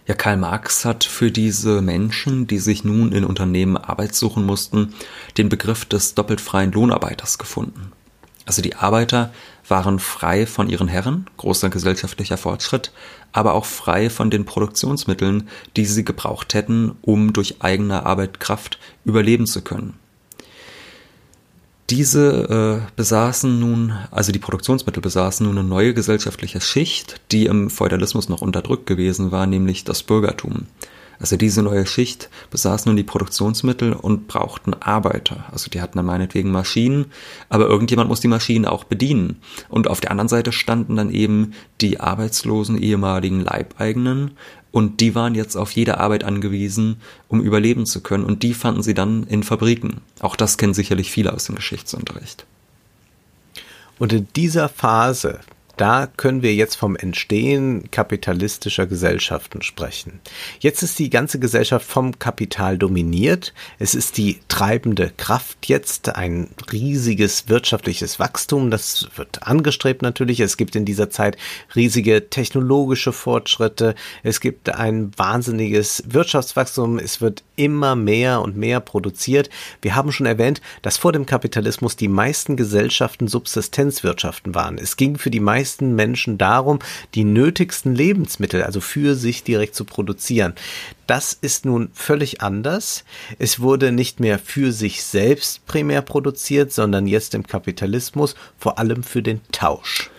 Ja, 0.06 0.16
Karl 0.16 0.36
Marx 0.36 0.84
hat 0.84 1.06
für 1.06 1.32
diese 1.32 1.82
Menschen, 1.82 2.46
die 2.46 2.60
sich 2.60 2.84
nun 2.84 3.14
in 3.14 3.24
Unternehmen 3.24 3.78
Arbeit 3.78 4.16
suchen 4.16 4.46
mussten, 4.46 4.94
den 5.38 5.48
Begriff 5.48 5.86
des 5.86 6.14
doppelt 6.14 6.42
freien 6.42 6.74
Lohnarbeiters 6.74 7.38
gefunden. 7.38 7.94
Also 8.46 8.62
die 8.62 8.76
Arbeiter 8.76 9.32
waren 9.70 10.00
frei 10.00 10.46
von 10.46 10.70
ihren 10.70 10.90
Herren, 10.90 11.30
großer 11.38 11.70
gesellschaftlicher 11.70 12.36
Fortschritt, 12.36 12.92
aber 13.32 13.54
auch 13.54 13.64
frei 13.64 14.10
von 14.10 14.30
den 14.30 14.44
Produktionsmitteln, 14.44 15.48
die 15.78 15.86
sie 15.86 16.04
gebraucht 16.04 16.54
hätten, 16.54 16.98
um 17.02 17.32
durch 17.32 17.62
eigene 17.62 18.06
Arbeitkraft 18.06 18.80
überleben 19.06 19.48
zu 19.48 19.62
können. 19.62 19.98
Diese 21.90 22.82
äh, 22.86 22.92
besaßen 22.96 23.60
nun, 23.60 23.94
also 24.10 24.32
die 24.32 24.40
Produktionsmittel 24.40 25.02
besaßen 25.02 25.46
nun 25.46 25.58
eine 25.58 25.68
neue 25.68 25.94
gesellschaftliche 25.94 26.62
Schicht, 26.62 27.20
die 27.32 27.46
im 27.46 27.70
Feudalismus 27.70 28.30
noch 28.30 28.42
unterdrückt 28.42 28.88
gewesen 28.88 29.32
war, 29.32 29.48
nämlich 29.48 29.84
das 29.84 30.02
Bürgertum. 30.04 30.68
Also 31.20 31.38
diese 31.38 31.62
neue 31.62 31.86
Schicht 31.86 32.30
besaß 32.52 32.86
nun 32.86 32.96
die 32.96 33.04
Produktionsmittel 33.04 33.94
und 33.94 34.28
brauchten 34.28 34.74
Arbeiter. 34.74 35.46
Also 35.52 35.70
die 35.70 35.82
hatten 35.82 35.98
dann 35.98 36.06
meinetwegen 36.06 36.52
Maschinen, 36.52 37.06
aber 37.50 37.68
irgendjemand 37.68 38.10
muss 38.10 38.20
die 38.20 38.28
Maschinen 38.28 38.66
auch 38.66 38.84
bedienen. 38.84 39.38
Und 39.70 39.88
auf 39.88 40.02
der 40.02 40.12
anderen 40.12 40.28
Seite 40.28 40.52
standen 40.52 40.96
dann 40.96 41.12
eben 41.12 41.54
die 41.82 42.00
arbeitslosen 42.00 42.78
ehemaligen 42.78 43.40
Leibeigenen 43.40 44.32
und 44.74 45.02
die 45.02 45.14
waren 45.14 45.36
jetzt 45.36 45.56
auf 45.56 45.72
jede 45.74 46.00
Arbeit 46.00 46.24
angewiesen, 46.24 47.00
um 47.28 47.42
überleben 47.42 47.86
zu 47.86 48.02
können 48.02 48.26
und 48.26 48.42
die 48.42 48.56
fanden 48.56 48.82
sie 48.82 48.96
dann 48.96 49.24
in 49.26 49.44
Fabriken. 49.44 50.02
Auch 50.20 50.36
das 50.36 50.58
kennen 50.58 50.74
sicherlich 50.74 51.12
viele 51.12 51.32
aus 51.32 51.46
dem 51.46 51.54
Geschichtsunterricht. 51.54 52.48
Und 54.00 54.12
in 54.14 54.28
dieser 54.36 54.70
Phase 54.70 55.42
da 55.76 56.08
können 56.18 56.44
wir 56.44 56.54
jetzt 56.54 56.76
vom 56.76 56.96
Entstehen 56.96 57.90
kapitalistischer 57.90 58.86
Gesellschaften 58.86 59.64
sprechen. 59.64 60.20
Jetzt 60.60 60.84
ist 60.84 61.00
die 61.00 61.10
ganze 61.10 61.40
Gesellschaft 61.40 61.86
vom 61.86 62.20
Kapital 62.20 62.78
dominiert. 62.78 63.54
Es 63.80 63.96
ist 63.96 64.18
die 64.18 64.40
treibende 64.48 65.12
Kraft 65.18 65.66
jetzt, 65.66 66.16
ein 66.16 66.50
riesiges 66.72 67.50
wirtschaftliches 67.50 68.20
Wachstum. 68.20 68.70
Das 68.70 69.08
wird 69.16 69.48
angestrebt 69.48 70.04
natürlich. 70.04 70.40
Es 70.42 70.58
gibt 70.58 70.76
in 70.76 70.86
dieser 70.86 71.10
Zeit 71.10 71.38
riesige 71.76 72.30
technologische 72.30 73.12
Fortschritte. 73.12 73.96
Es 74.22 74.42
gibt 74.42 74.70
ein 74.70 75.12
wahnsinniges 75.18 76.04
Wirtschaftswachstum. 76.08 77.00
Es 77.00 77.20
wird 77.20 77.44
immer 77.56 77.96
mehr 77.96 78.42
und 78.42 78.58
mehr 78.58 78.80
produziert. 78.80 79.50
Wir 79.82 79.96
haben 79.96 80.12
schon 80.12 80.28
erwähnt, 80.28 80.62
dass 80.84 80.98
vor 80.98 81.12
dem 81.12 81.26
Kapitalismus 81.26 81.96
die 81.96 82.08
meisten 82.08 82.58
Gesellschaften 82.58 83.28
Subsistenzwirtschaften 83.28 84.54
waren. 84.54 84.78
Es 84.78 84.98
ging 84.98 85.18
für 85.18 85.32
die 85.32 85.40
meisten 85.40 85.63
Menschen 85.96 86.38
darum, 86.38 86.80
die 87.16 87.24
nötigsten 87.24 87.96
Lebensmittel, 87.96 88.64
also 88.64 88.82
für 88.82 89.16
sich 89.16 89.44
direkt 89.44 89.76
zu 89.76 89.86
produzieren. 89.86 90.54
Das 91.08 91.34
ist 91.34 91.66
nun 91.66 91.90
völlig 91.94 92.42
anders. 92.42 93.04
Es 93.40 93.60
wurde 93.60 93.92
nicht 93.92 94.20
mehr 94.20 94.40
für 94.40 94.72
sich 94.72 95.04
selbst 95.04 95.66
primär 95.66 96.02
produziert, 96.02 96.72
sondern 96.72 97.08
jetzt 97.08 97.34
im 97.36 97.46
Kapitalismus 97.46 98.36
vor 98.58 98.80
allem 98.80 99.04
für 99.04 99.22
den 99.22 99.42
Tausch. 99.52 100.10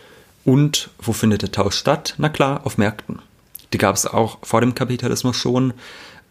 Und 0.44 0.90
wo 0.98 1.12
findet 1.12 1.42
der 1.42 1.52
Tausch 1.52 1.76
statt? 1.76 2.14
Na 2.18 2.28
klar, 2.28 2.66
auf 2.66 2.76
Märkten. 2.76 3.20
Die 3.72 3.78
gab 3.78 3.96
es 3.96 4.06
auch 4.06 4.38
vor 4.42 4.60
dem 4.60 4.74
Kapitalismus 4.74 5.36
schon. 5.36 5.72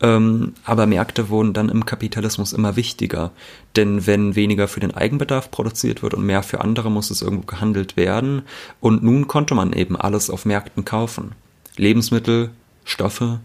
Ähm, 0.02 0.54
aber 0.66 0.86
Märkte 0.86 1.30
wurden 1.30 1.54
dann 1.54 1.70
im 1.70 1.86
Kapitalismus 1.86 2.54
immer 2.54 2.76
wichtiger. 2.76 3.32
Denn 3.76 4.06
wenn 4.06 4.36
weniger 4.36 4.68
für 4.68 4.80
den 4.80 4.94
Eigenbedarf 4.94 5.52
produziert 5.52 6.04
wird 6.04 6.14
und 6.14 6.26
mehr 6.26 6.44
für 6.44 6.62
andere, 6.62 6.92
muss 6.92 7.10
es 7.10 7.22
irgendwo 7.22 7.46
gehandelt 7.46 7.96
werden. 7.96 8.44
Und 8.80 9.04
nun 9.04 9.28
konnte 9.28 9.56
man 9.56 9.74
eben 9.74 9.96
alles 9.96 10.30
auf 10.30 10.46
Märkten 10.46 10.86
kaufen. 10.86 11.34
Lebensmittel, 11.78 12.52
Stoffe, 12.86 13.40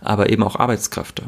aber 0.00 0.30
eben 0.30 0.42
auch 0.42 0.56
Arbeitskräfte. 0.56 1.24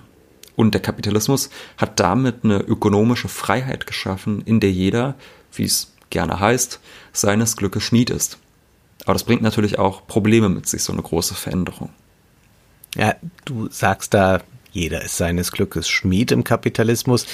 Und 0.56 0.74
der 0.74 0.82
Kapitalismus 0.82 1.50
hat 1.76 1.98
damit 1.98 2.44
eine 2.44 2.58
ökonomische 2.58 3.28
Freiheit 3.28 3.86
geschaffen, 3.86 4.42
in 4.44 4.60
der 4.60 4.70
jeder, 4.70 5.14
wie 5.52 5.64
es 5.64 5.92
gerne 6.10 6.38
heißt, 6.38 6.80
seines 7.12 7.56
Glückes 7.56 7.82
Schmied 7.82 8.10
ist. 8.10 8.38
Aber 9.04 9.14
das 9.14 9.24
bringt 9.24 9.42
natürlich 9.42 9.78
auch 9.78 10.06
Probleme 10.06 10.48
mit 10.48 10.68
sich, 10.68 10.82
so 10.82 10.92
eine 10.92 11.02
große 11.02 11.34
Veränderung. 11.34 11.90
Ja, 12.94 13.16
du 13.44 13.68
sagst 13.70 14.14
da 14.14 14.40
jeder 14.74 15.02
ist 15.02 15.16
seines 15.16 15.52
Glückes 15.52 15.88
Schmied 15.88 16.32
im 16.32 16.44
Kapitalismus. 16.44 17.26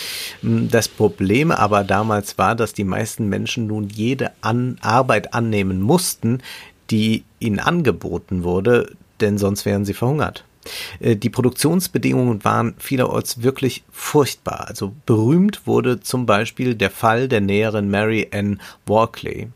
Hm, 0.43 0.71
das 0.71 0.89
Problem 0.89 1.51
aber 1.51 1.83
damals 1.85 2.39
war, 2.39 2.55
dass 2.55 2.75
die 2.75 2.85
meisten 2.85 3.29
Menschen 3.29 3.67
nun 3.67 3.89
jede 3.89 4.31
An 4.43 4.79
Arbeit 4.83 5.35
annehmen 5.35 5.81
mussten, 5.81 6.43
die 6.91 7.25
ihnen 7.39 7.59
angeboten 7.59 8.45
wurde, 8.45 8.95
denn 9.21 9.39
sonst 9.39 9.65
wären 9.65 9.85
sie 9.85 9.95
verhungert. 9.95 10.45
Äh, 11.01 11.17
die 11.17 11.31
Produktionsbedingungen 11.31 12.45
waren 12.45 12.75
vielerorts 12.79 13.43
wirklich 13.43 13.85
furchtbar. 13.91 14.67
Also 14.69 14.93
berühmt 15.07 15.67
wurde 15.67 16.01
zum 16.01 16.27
Beispiel 16.27 16.75
der 16.75 16.91
Fall 16.91 17.29
der 17.29 17.41
Näherin 17.41 17.91
Mary 17.91 18.29
Ann 18.33 18.61
Walkley, 18.87 19.49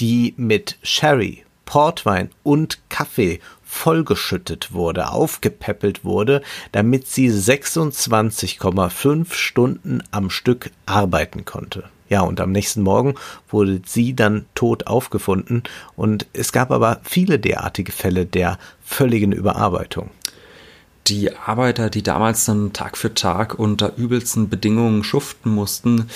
die 0.00 0.34
mit 0.36 0.78
Sherry, 0.82 1.44
Portwein 1.64 2.30
und 2.44 2.78
Kaffee 2.88 3.40
vollgeschüttet 3.68 4.72
wurde, 4.72 5.12
aufgepäppelt 5.12 6.02
wurde, 6.02 6.42
damit 6.72 7.06
sie 7.06 7.30
26,5 7.30 9.34
Stunden 9.34 10.02
am 10.10 10.30
Stück 10.30 10.70
arbeiten 10.86 11.44
konnte. 11.44 11.84
Ja, 12.08 12.22
und 12.22 12.40
am 12.40 12.50
nächsten 12.50 12.82
Morgen 12.82 13.14
wurde 13.50 13.82
sie 13.84 14.16
dann 14.16 14.46
tot 14.54 14.86
aufgefunden 14.86 15.64
und 15.96 16.26
es 16.32 16.52
gab 16.52 16.70
aber 16.70 17.02
viele 17.04 17.38
derartige 17.38 17.92
Fälle 17.92 18.24
der 18.24 18.58
völligen 18.82 19.32
Überarbeitung. 19.32 20.08
Die 21.06 21.36
Arbeiter, 21.36 21.90
die 21.90 22.02
damals 22.02 22.46
dann 22.46 22.72
Tag 22.72 22.96
für 22.96 23.12
Tag 23.12 23.58
unter 23.58 23.96
übelsten 23.96 24.48
Bedingungen 24.48 25.04
schuften 25.04 25.54
mussten, 25.54 26.08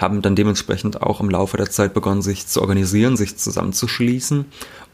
haben 0.00 0.22
dann 0.22 0.34
dementsprechend 0.34 1.02
auch 1.02 1.20
im 1.20 1.28
Laufe 1.28 1.58
der 1.58 1.70
Zeit 1.70 1.92
begonnen, 1.92 2.22
sich 2.22 2.46
zu 2.46 2.62
organisieren, 2.62 3.16
sich 3.16 3.36
zusammenzuschließen 3.36 4.46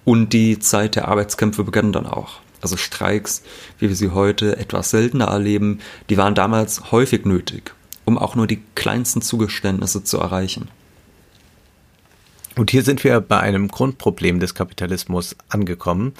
und 0.05 0.33
die 0.33 0.59
Zeit 0.59 0.97
der 0.97 1.09
Arbeitskämpfe 1.09 1.63
begann 1.63 1.93
dann 1.93 2.07
auch. 2.07 2.41
Also 2.61 2.77
Streiks, 2.77 3.43
wie 3.79 3.89
wir 3.89 3.97
sie 3.97 4.11
heute 4.11 4.57
etwas 4.57 4.91
seltener 4.91 5.27
erleben, 5.27 5.81
die 6.11 6.17
waren 6.17 6.35
damals 6.35 6.91
häufig 6.91 7.25
nötig, 7.25 7.73
um 8.05 8.19
auch 8.19 8.35
nur 8.35 8.49
die 8.49 8.63
kleinsten 8.75 9.23
Zugeständnisse 9.23 10.03
zu 10.03 10.19
erreichen. 10.19 10.69
Und 12.57 12.71
hier 12.71 12.83
sind 12.83 13.05
wir 13.05 13.21
bei 13.21 13.39
einem 13.39 13.69
Grundproblem 13.69 14.41
des 14.41 14.55
Kapitalismus 14.55 15.37
angekommen. 15.49 16.15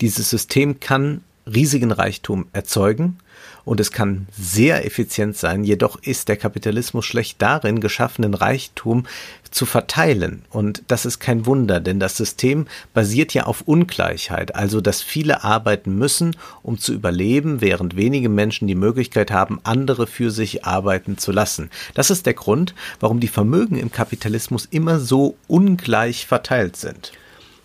Dieses 0.00 0.30
System 0.30 0.80
kann 0.80 1.22
riesigen 1.46 1.92
Reichtum 1.92 2.46
erzeugen 2.52 3.18
und 3.64 3.80
es 3.80 3.92
kann 3.92 4.26
sehr 4.36 4.84
effizient 4.84 5.36
sein, 5.36 5.64
jedoch 5.64 5.96
ist 6.02 6.28
der 6.28 6.36
Kapitalismus 6.36 7.04
schlecht 7.04 7.40
darin, 7.40 7.80
geschaffenen 7.80 8.34
Reichtum 8.34 9.06
zu 9.50 9.66
verteilen. 9.66 10.42
Und 10.50 10.82
das 10.88 11.06
ist 11.06 11.20
kein 11.20 11.46
Wunder, 11.46 11.80
denn 11.80 12.00
das 12.00 12.16
System 12.16 12.66
basiert 12.92 13.32
ja 13.34 13.44
auf 13.44 13.62
Ungleichheit, 13.62 14.54
also 14.54 14.80
dass 14.80 15.00
viele 15.00 15.44
arbeiten 15.44 15.96
müssen, 15.96 16.36
um 16.62 16.78
zu 16.78 16.92
überleben, 16.92 17.60
während 17.60 17.96
wenige 17.96 18.28
Menschen 18.28 18.68
die 18.68 18.74
Möglichkeit 18.74 19.30
haben, 19.30 19.60
andere 19.62 20.06
für 20.06 20.30
sich 20.30 20.64
arbeiten 20.64 21.18
zu 21.18 21.32
lassen. 21.32 21.70
Das 21.94 22.10
ist 22.10 22.26
der 22.26 22.34
Grund, 22.34 22.74
warum 23.00 23.20
die 23.20 23.28
Vermögen 23.28 23.76
im 23.76 23.92
Kapitalismus 23.92 24.66
immer 24.70 24.98
so 24.98 25.36
ungleich 25.46 26.26
verteilt 26.26 26.76
sind. 26.76 27.12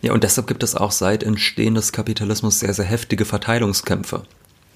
Ja, 0.01 0.13
und 0.13 0.24
deshalb 0.24 0.48
gibt 0.48 0.63
es 0.63 0.75
auch 0.75 0.91
seit 0.91 1.24
Entstehen 1.24 1.75
des 1.75 1.91
Kapitalismus 1.91 2.60
sehr, 2.60 2.74
sehr 2.74 2.86
heftige 2.86 3.25
Verteilungskämpfe. 3.25 4.24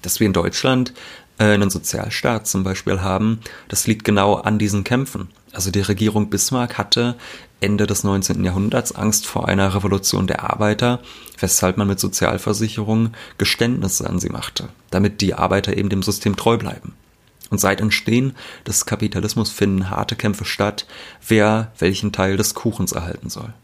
Dass 0.04 0.20
wir 0.20 0.26
in 0.26 0.32
Deutschland 0.34 0.92
äh, 1.38 1.44
einen 1.44 1.70
Sozialstaat 1.70 2.46
zum 2.46 2.62
Beispiel 2.62 3.00
haben, 3.00 3.40
das 3.68 3.86
liegt 3.86 4.04
genau 4.04 4.34
an 4.34 4.58
diesen 4.58 4.84
Kämpfen. 4.84 5.28
Also 5.52 5.70
die 5.70 5.80
Regierung 5.80 6.30
Bismarck 6.30 6.76
hatte 6.76 7.14
Ende 7.60 7.86
des 7.86 8.04
19. 8.04 8.44
Jahrhunderts 8.44 8.92
Angst 8.92 9.26
vor 9.26 9.48
einer 9.48 9.74
Revolution 9.74 10.26
der 10.26 10.42
Arbeiter, 10.50 11.00
weshalb 11.38 11.78
man 11.78 11.88
mit 11.88 11.98
Sozialversicherungen 11.98 13.14
Geständnisse 13.38 14.08
an 14.08 14.18
sie 14.18 14.28
machte, 14.28 14.68
damit 14.90 15.22
die 15.22 15.34
Arbeiter 15.34 15.76
eben 15.76 15.88
dem 15.88 16.02
System 16.02 16.36
treu 16.36 16.58
bleiben. 16.58 16.92
Und 17.50 17.60
seit 17.60 17.80
Entstehen 17.80 18.34
des 18.66 18.84
Kapitalismus 18.84 19.50
finden 19.50 19.88
harte 19.88 20.16
Kämpfe 20.16 20.44
statt, 20.44 20.86
wer 21.26 21.72
welchen 21.78 22.12
Teil 22.12 22.36
des 22.36 22.54
Kuchens 22.54 22.92
erhalten 22.92 23.30
soll. 23.30 23.54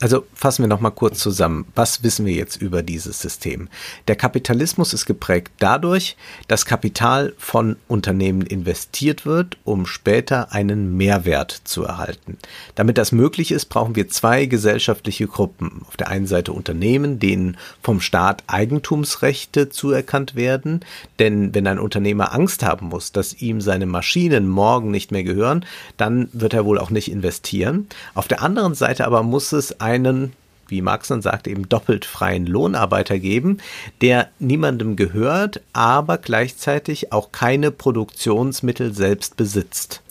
Also 0.00 0.26
fassen 0.32 0.62
wir 0.62 0.68
noch 0.68 0.80
mal 0.80 0.90
kurz 0.90 1.18
zusammen. 1.18 1.66
Was 1.74 2.04
wissen 2.04 2.24
wir 2.24 2.32
jetzt 2.32 2.62
über 2.62 2.84
dieses 2.84 3.20
System? 3.20 3.68
Der 4.06 4.14
Kapitalismus 4.14 4.92
ist 4.92 5.06
geprägt 5.06 5.50
dadurch, 5.58 6.16
dass 6.46 6.66
Kapital 6.66 7.34
von 7.36 7.76
Unternehmen 7.88 8.42
investiert 8.42 9.26
wird, 9.26 9.56
um 9.64 9.86
später 9.86 10.52
einen 10.52 10.96
Mehrwert 10.96 11.50
zu 11.64 11.82
erhalten. 11.82 12.38
Damit 12.76 12.96
das 12.96 13.10
möglich 13.10 13.50
ist, 13.50 13.66
brauchen 13.66 13.96
wir 13.96 14.08
zwei 14.08 14.46
gesellschaftliche 14.46 15.26
Gruppen. 15.26 15.82
Auf 15.88 15.96
der 15.96 16.08
einen 16.08 16.28
Seite 16.28 16.52
Unternehmen, 16.52 17.18
denen 17.18 17.56
vom 17.82 18.00
Staat 18.00 18.44
Eigentumsrechte 18.46 19.68
zuerkannt 19.68 20.36
werden, 20.36 20.80
denn 21.18 21.54
wenn 21.54 21.66
ein 21.66 21.80
Unternehmer 21.80 22.32
Angst 22.32 22.62
haben 22.62 22.86
muss, 22.86 23.10
dass 23.10 23.34
ihm 23.34 23.60
seine 23.60 23.86
Maschinen 23.86 24.46
morgen 24.46 24.92
nicht 24.92 25.10
mehr 25.10 25.24
gehören, 25.24 25.64
dann 25.96 26.28
wird 26.32 26.54
er 26.54 26.64
wohl 26.64 26.78
auch 26.78 26.90
nicht 26.90 27.10
investieren. 27.10 27.88
Auf 28.14 28.28
der 28.28 28.42
anderen 28.42 28.74
Seite 28.74 29.04
aber 29.04 29.24
muss 29.24 29.50
es 29.50 29.80
einen, 29.88 30.32
wie 30.68 30.82
Marx 30.82 31.08
dann 31.08 31.22
sagt, 31.22 31.48
eben 31.48 31.68
doppelt 31.68 32.04
freien 32.04 32.46
Lohnarbeiter 32.46 33.18
geben, 33.18 33.58
der 34.02 34.28
niemandem 34.38 34.96
gehört, 34.96 35.62
aber 35.72 36.18
gleichzeitig 36.18 37.12
auch 37.12 37.32
keine 37.32 37.70
Produktionsmittel 37.70 38.94
selbst 38.94 39.36
besitzt. 39.36 40.02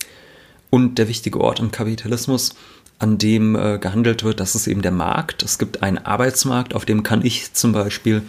Und 0.70 0.98
der 0.98 1.08
wichtige 1.08 1.40
Ort 1.40 1.60
im 1.60 1.70
Kapitalismus, 1.70 2.54
an 2.98 3.16
dem 3.16 3.54
äh, 3.54 3.78
gehandelt 3.78 4.24
wird, 4.24 4.40
das 4.40 4.56
ist 4.56 4.66
eben 4.66 4.82
der 4.82 4.90
Markt. 4.90 5.44
Es 5.44 5.58
gibt 5.58 5.84
einen 5.84 5.98
Arbeitsmarkt, 5.98 6.74
auf 6.74 6.84
dem 6.84 7.04
kann 7.04 7.24
ich 7.24 7.52
zum 7.52 7.72
Beispiel 7.72 8.22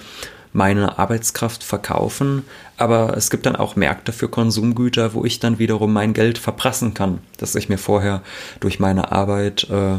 meine 0.54 0.98
Arbeitskraft 0.98 1.64
verkaufen, 1.64 2.44
aber 2.78 3.16
es 3.18 3.30
gibt 3.30 3.46
dann 3.46 3.56
auch 3.56 3.76
Märkte 3.76 4.12
für 4.12 4.30
Konsumgüter, 4.30 5.14
wo 5.14 5.26
ich 5.26 5.40
dann 5.40 5.60
wiederum 5.60 5.94
mein 5.94 6.14
Geld 6.14 6.38
verprassen 6.38 6.94
kann, 6.94 7.20
das 7.38 7.56
ich 7.56 7.70
mir 7.70 7.78
vorher 7.78 8.22
durch 8.60 8.80
meine 8.80 9.12
Arbeit 9.12 9.68
äh, 9.70 9.98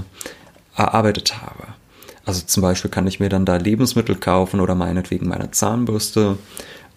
erarbeitet 0.80 1.40
habe. 1.42 1.64
Also 2.24 2.42
zum 2.46 2.62
Beispiel 2.62 2.90
kann 2.90 3.06
ich 3.06 3.20
mir 3.20 3.28
dann 3.28 3.44
da 3.44 3.56
Lebensmittel 3.56 4.16
kaufen 4.16 4.60
oder 4.60 4.74
meinetwegen 4.74 5.28
meine 5.28 5.50
Zahnbürste. 5.50 6.38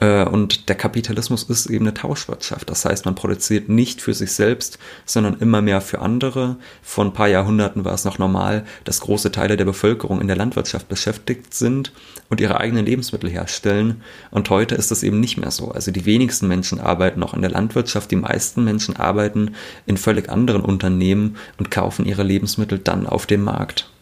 Äh, 0.03 0.25
und 0.25 0.67
der 0.67 0.75
Kapitalismus 0.75 1.43
ist 1.43 1.67
eben 1.67 1.85
eine 1.85 1.93
Tauschwirtschaft. 1.93 2.69
Das 2.69 2.83
heißt, 2.83 3.05
man 3.05 3.15
produziert 3.15 3.69
nicht 3.69 4.01
für 4.01 4.13
sich 4.13 4.33
selbst, 4.33 4.77
sondern 5.05 5.39
immer 5.39 5.61
mehr 5.61 5.79
für 5.79 5.99
andere. 5.99 6.57
Vor 6.81 7.05
ein 7.05 7.13
paar 7.13 7.29
Jahrhunderten 7.29 7.85
war 7.85 7.93
es 7.93 8.03
noch 8.03 8.19
normal, 8.19 8.65
dass 8.83 8.99
große 8.99 9.31
Teile 9.31 9.55
der 9.55 9.65
Bevölkerung 9.65 10.19
in 10.19 10.27
der 10.27 10.35
Landwirtschaft 10.35 10.89
beschäftigt 10.89 11.53
sind 11.53 11.93
und 12.29 12.41
ihre 12.41 12.59
eigenen 12.59 12.85
Lebensmittel 12.85 13.29
herstellen. 13.29 14.01
Und 14.29 14.49
heute 14.49 14.75
ist 14.75 14.91
das 14.91 15.03
eben 15.03 15.21
nicht 15.21 15.37
mehr 15.37 15.51
so. 15.51 15.71
Also 15.71 15.91
die 15.91 16.05
wenigsten 16.05 16.47
Menschen 16.49 16.81
arbeiten 16.81 17.21
noch 17.21 17.33
in 17.33 17.41
der 17.41 17.51
Landwirtschaft, 17.51 18.11
die 18.11 18.17
meisten 18.17 18.63
Menschen 18.65 18.97
arbeiten 18.97 19.55
in 19.85 19.95
völlig 19.95 20.29
anderen 20.29 20.61
Unternehmen 20.61 21.37
und 21.57 21.71
kaufen 21.71 22.05
ihre 22.05 22.23
Lebensmittel 22.23 22.79
dann 22.79 23.07
auf 23.07 23.25
dem 23.25 23.43
Markt. 23.43 23.92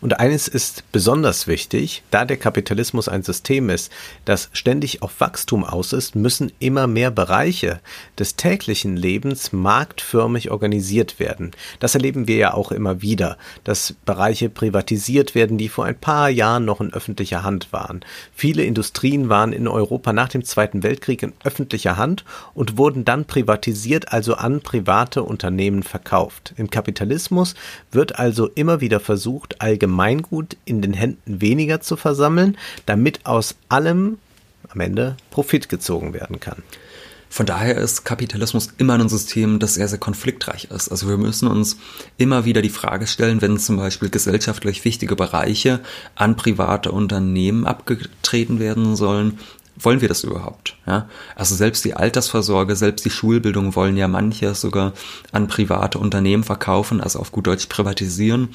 Und 0.00 0.18
eines 0.18 0.48
ist 0.48 0.90
besonders 0.92 1.46
wichtig, 1.46 2.02
da 2.10 2.24
der 2.24 2.38
Kapitalismus 2.38 3.08
ein 3.08 3.22
System 3.22 3.68
ist, 3.68 3.92
das 4.24 4.48
ständig 4.52 5.02
auf 5.02 5.20
Wachstum 5.20 5.62
aus 5.62 5.92
ist, 5.92 6.14
müssen 6.14 6.52
immer 6.58 6.86
mehr 6.86 7.10
Bereiche 7.10 7.80
des 8.18 8.36
täglichen 8.36 8.96
Lebens 8.96 9.52
marktförmig 9.52 10.50
organisiert 10.50 11.20
werden. 11.20 11.50
Das 11.80 11.94
erleben 11.94 12.26
wir 12.28 12.36
ja 12.36 12.54
auch 12.54 12.72
immer 12.72 13.02
wieder, 13.02 13.36
dass 13.64 13.94
Bereiche 14.06 14.48
privatisiert 14.48 15.34
werden, 15.34 15.58
die 15.58 15.68
vor 15.68 15.84
ein 15.84 15.98
paar 15.98 16.30
Jahren 16.30 16.64
noch 16.64 16.80
in 16.80 16.94
öffentlicher 16.94 17.42
Hand 17.42 17.70
waren. 17.70 18.00
Viele 18.34 18.64
Industrien 18.64 19.28
waren 19.28 19.52
in 19.52 19.68
Europa 19.68 20.14
nach 20.14 20.28
dem 20.28 20.44
Zweiten 20.44 20.82
Weltkrieg 20.82 21.22
in 21.22 21.34
öffentlicher 21.44 21.98
Hand 21.98 22.24
und 22.54 22.78
wurden 22.78 23.04
dann 23.04 23.26
privatisiert, 23.26 24.12
also 24.12 24.34
an 24.34 24.62
private 24.62 25.22
Unternehmen 25.22 25.82
verkauft. 25.82 26.54
Im 26.56 26.70
Kapitalismus 26.70 27.54
wird 27.92 28.18
also 28.18 28.46
immer 28.46 28.80
wieder 28.80 29.00
versucht, 29.00 29.60
Allgemeingut 29.90 30.56
in 30.64 30.82
den 30.82 30.92
Händen 30.92 31.40
weniger 31.40 31.80
zu 31.80 31.96
versammeln, 31.96 32.56
damit 32.86 33.26
aus 33.26 33.56
allem 33.68 34.18
am 34.68 34.80
Ende 34.80 35.16
Profit 35.30 35.68
gezogen 35.68 36.12
werden 36.14 36.38
kann. 36.40 36.62
Von 37.32 37.46
daher 37.46 37.76
ist 37.76 38.04
Kapitalismus 38.04 38.70
immer 38.78 38.94
ein 38.94 39.08
System, 39.08 39.60
das 39.60 39.74
sehr, 39.74 39.86
sehr 39.86 39.98
konfliktreich 39.98 40.64
ist. 40.64 40.88
Also 40.88 41.08
wir 41.08 41.16
müssen 41.16 41.46
uns 41.46 41.76
immer 42.16 42.44
wieder 42.44 42.60
die 42.60 42.70
Frage 42.70 43.06
stellen, 43.06 43.40
wenn 43.40 43.56
zum 43.58 43.76
Beispiel 43.76 44.10
gesellschaftlich 44.10 44.84
wichtige 44.84 45.14
Bereiche 45.14 45.80
an 46.16 46.34
private 46.34 46.90
Unternehmen 46.90 47.66
abgetreten 47.66 48.58
werden 48.58 48.96
sollen, 48.96 49.38
wollen 49.76 50.00
wir 50.00 50.08
das 50.08 50.24
überhaupt? 50.24 50.76
Ja? 50.86 51.08
Also 51.36 51.54
selbst 51.54 51.84
die 51.84 51.94
Altersvorsorge, 51.94 52.74
selbst 52.74 53.04
die 53.04 53.10
Schulbildung 53.10 53.76
wollen 53.76 53.96
ja 53.96 54.08
manche 54.08 54.54
sogar 54.54 54.92
an 55.30 55.46
private 55.46 55.98
Unternehmen 55.98 56.42
verkaufen, 56.42 57.00
also 57.00 57.20
auf 57.20 57.30
gut 57.30 57.46
Deutsch 57.46 57.66
privatisieren. 57.66 58.48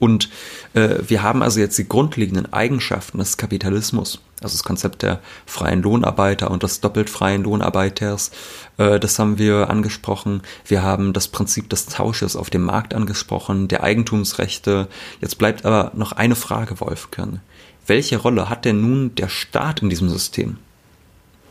Und 0.00 0.30
äh, 0.72 0.96
wir 1.06 1.22
haben 1.22 1.42
also 1.42 1.60
jetzt 1.60 1.78
die 1.78 1.86
grundlegenden 1.86 2.52
Eigenschaften 2.52 3.18
des 3.18 3.36
Kapitalismus, 3.36 4.20
also 4.42 4.54
das 4.56 4.64
Konzept 4.64 5.02
der 5.02 5.20
freien 5.44 5.82
Lohnarbeiter 5.82 6.50
und 6.50 6.62
des 6.62 6.80
doppelt 6.80 7.10
freien 7.10 7.44
Lohnarbeiters, 7.44 8.30
äh, 8.78 8.98
das 8.98 9.18
haben 9.18 9.38
wir 9.38 9.68
angesprochen. 9.68 10.40
Wir 10.64 10.82
haben 10.82 11.12
das 11.12 11.28
Prinzip 11.28 11.68
des 11.68 11.86
Tausches 11.86 12.34
auf 12.34 12.48
dem 12.48 12.62
Markt 12.62 12.94
angesprochen, 12.94 13.68
der 13.68 13.84
Eigentumsrechte. 13.84 14.88
Jetzt 15.20 15.36
bleibt 15.36 15.66
aber 15.66 15.92
noch 15.94 16.12
eine 16.12 16.34
Frage, 16.34 16.80
Wolfgang. 16.80 17.40
Welche 17.86 18.16
Rolle 18.16 18.48
hat 18.48 18.64
denn 18.64 18.80
nun 18.80 19.14
der 19.16 19.28
Staat 19.28 19.82
in 19.82 19.90
diesem 19.90 20.08
System? 20.08 20.56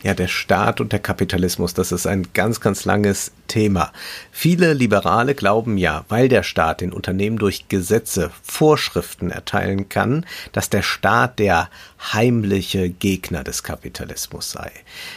Ja, 0.02 0.14
der 0.14 0.28
Staat 0.28 0.80
und 0.80 0.92
der 0.92 0.98
Kapitalismus, 0.98 1.74
das 1.74 1.92
ist 1.92 2.06
ein 2.06 2.28
ganz, 2.32 2.60
ganz 2.60 2.86
langes 2.86 3.32
Thema. 3.48 3.92
Viele 4.30 4.72
Liberale 4.72 5.34
glauben 5.34 5.76
ja, 5.76 6.06
weil 6.08 6.30
der 6.30 6.42
Staat 6.42 6.80
den 6.80 6.92
Unternehmen 6.92 7.36
durch 7.36 7.68
Gesetze 7.68 8.30
Vorschriften 8.42 9.30
erteilen 9.30 9.90
kann, 9.90 10.24
dass 10.52 10.70
der 10.70 10.82
Staat 10.82 11.38
der 11.38 11.68
heimliche 12.00 12.88
Gegner 12.88 13.44
des 13.44 13.62
Kapitalismus 13.62 14.50
sei. 14.50 14.72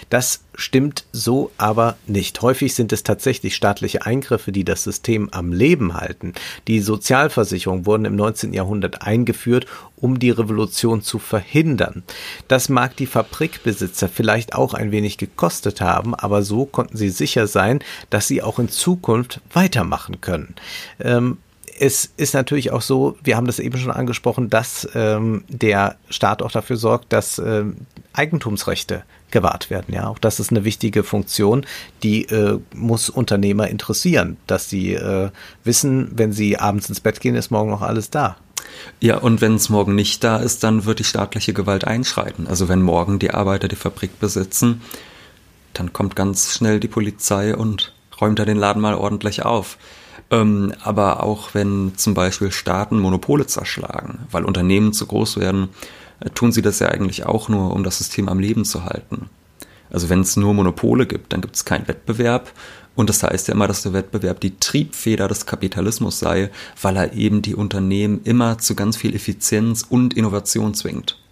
Das 0.10 0.42
stimmt 0.54 1.06
so 1.12 1.52
aber 1.58 1.98
nicht. 2.08 2.42
Häufig 2.42 2.75
sind 2.75 2.92
es 2.92 3.04
tatsächlich 3.04 3.56
staatliche 3.56 4.06
Eingriffe, 4.06 4.52
die 4.52 4.66
das 4.66 4.84
System 4.84 5.30
am 5.32 5.54
Leben 5.54 5.96
halten. 5.96 6.34
Die 6.68 6.82
Sozialversicherungen 6.82 7.86
wurden 7.86 8.06
im 8.06 8.16
19. 8.16 8.54
Jahrhundert 8.54 9.02
eingeführt, 9.02 9.66
um 9.96 10.20
die 10.20 10.32
Revolution 10.32 11.02
zu 11.02 11.20
verhindern. 11.20 12.04
Das 12.50 12.68
mag 12.68 12.98
die 12.98 13.08
Fabrikbesitzer 13.08 14.10
vielleicht 14.10 14.54
auch 14.54 14.74
ein 14.74 14.92
wenig 14.92 15.18
gekostet 15.18 15.80
haben, 15.80 16.13
aber 16.13 16.44
so 16.44 16.66
konnten 16.66 16.98
sie 16.98 17.10
sicher 17.10 17.48
sein, 17.48 17.80
dass 18.10 18.28
sie 18.28 18.42
auch 18.42 18.60
in 18.60 18.70
Zukunft 18.70 19.40
weitermachen 19.54 20.20
können. 20.20 20.56
Ähm, 21.00 21.38
es 21.80 22.12
ist 22.18 22.34
natürlich 22.34 22.72
auch 22.72 22.82
so, 22.82 23.18
wir 23.24 23.38
haben 23.38 23.48
das 23.48 23.60
eben 23.60 23.77
schon 23.77 23.92
angesprochen, 23.92 24.50
dass 24.50 24.88
ähm, 24.96 25.44
der 25.48 25.98
Staat 26.10 26.42
auch 26.42 26.51
dafür 26.51 26.77
sorgt, 26.77 27.13
dass 27.13 27.39
ähm, 27.39 27.77
Eigentumsrechte 28.13 29.03
gewahrt 29.32 29.70
werden. 29.70 29.94
Ja, 29.94 30.08
auch 30.08 30.20
das 30.20 30.39
ist 30.39 30.51
eine 30.51 30.63
wichtige 30.63 31.03
Funktion, 31.03 31.65
die 32.03 32.25
äh, 32.25 32.60
muss 32.74 33.10
Unternehmer 33.10 33.68
interessieren, 33.68 34.38
dass 34.48 34.70
sie 34.70 34.94
äh, 34.94 35.30
wissen, 35.63 36.12
wenn 36.15 36.32
sie 36.32 36.58
abends 36.58 36.89
ins 36.89 37.00
Bett 37.00 37.19
gehen, 37.19 37.36
ist 37.36 37.52
morgen 37.52 37.71
noch 37.71 37.82
alles 37.82 38.10
da. 38.10 38.38
Ja, 39.00 39.17
und 39.17 39.41
wenn 39.41 39.56
es 39.56 39.69
morgen 39.69 39.95
nicht 39.95 40.24
da 40.24 40.38
ist, 40.38 40.63
dann 40.63 40.86
wird 40.86 41.00
die 41.00 41.04
staatliche 41.04 41.54
Gewalt 41.54 41.86
einschreiten. 41.86 42.47
Also 42.47 42.69
wenn 42.69 42.82
morgen 42.82 43.19
die 43.19 43.32
Arbeiter 43.32 43.67
die 43.67 43.76
Fabrik 43.76 44.19
besitzen, 44.19 44.82
dann 45.74 45.93
kommt 45.93 46.15
ganz 46.15 46.54
schnell 46.54 46.80
die 46.80 46.88
Polizei 46.88 47.56
und 47.56 47.93
räumt 48.21 48.39
da 48.39 48.45
den 48.45 48.58
Laden 48.58 48.82
mal 48.82 48.95
ordentlich 48.95 49.43
auf. 49.43 49.78
Ähm, 50.31 50.73
aber 50.81 51.23
auch 51.23 51.53
wenn 51.53 51.93
zum 51.95 52.13
Beispiel 52.13 52.51
Staaten 52.51 52.99
Monopole 52.99 53.45
zerschlagen, 53.45 54.19
weil 54.31 54.45
Unternehmen 54.45 54.93
zu 54.93 55.05
groß 55.05 55.38
werden, 55.38 55.69
äh, 56.19 56.29
tun 56.29 56.51
sie 56.51 56.62
das 56.62 56.79
ja 56.79 56.89
eigentlich 56.89 57.25
auch 57.25 57.49
nur, 57.49 57.73
um 57.73 57.83
das 57.83 57.97
System 57.97 58.29
am 58.29 58.39
Leben 58.39 58.65
zu 58.65 58.86
halten. 58.86 59.29
Also 59.91 60.09
wenn 60.09 60.21
es 60.21 60.36
nur 60.36 60.53
Monopole 60.53 61.05
gibt, 61.05 61.33
dann 61.33 61.41
gibt 61.41 61.55
es 61.55 61.65
keinen 61.65 61.88
Wettbewerb. 61.88 62.51
Und 62.95 63.09
das 63.09 63.23
heißt 63.23 63.47
ja 63.47 63.53
immer, 63.53 63.67
dass 63.67 63.83
der 63.83 63.93
Wettbewerb 63.93 64.39
die 64.39 64.57
Triebfeder 64.57 65.27
des 65.27 65.45
Kapitalismus 65.45 66.19
sei, 66.19 66.49
weil 66.81 66.97
er 66.97 67.13
eben 67.13 67.41
die 67.41 67.55
Unternehmen 67.55 68.21
immer 68.23 68.57
zu 68.57 68.75
ganz 68.75 68.97
viel 68.97 69.15
Effizienz 69.15 69.86
und 69.88 70.13
Innovation 70.13 70.73
zwingt. 70.73 71.22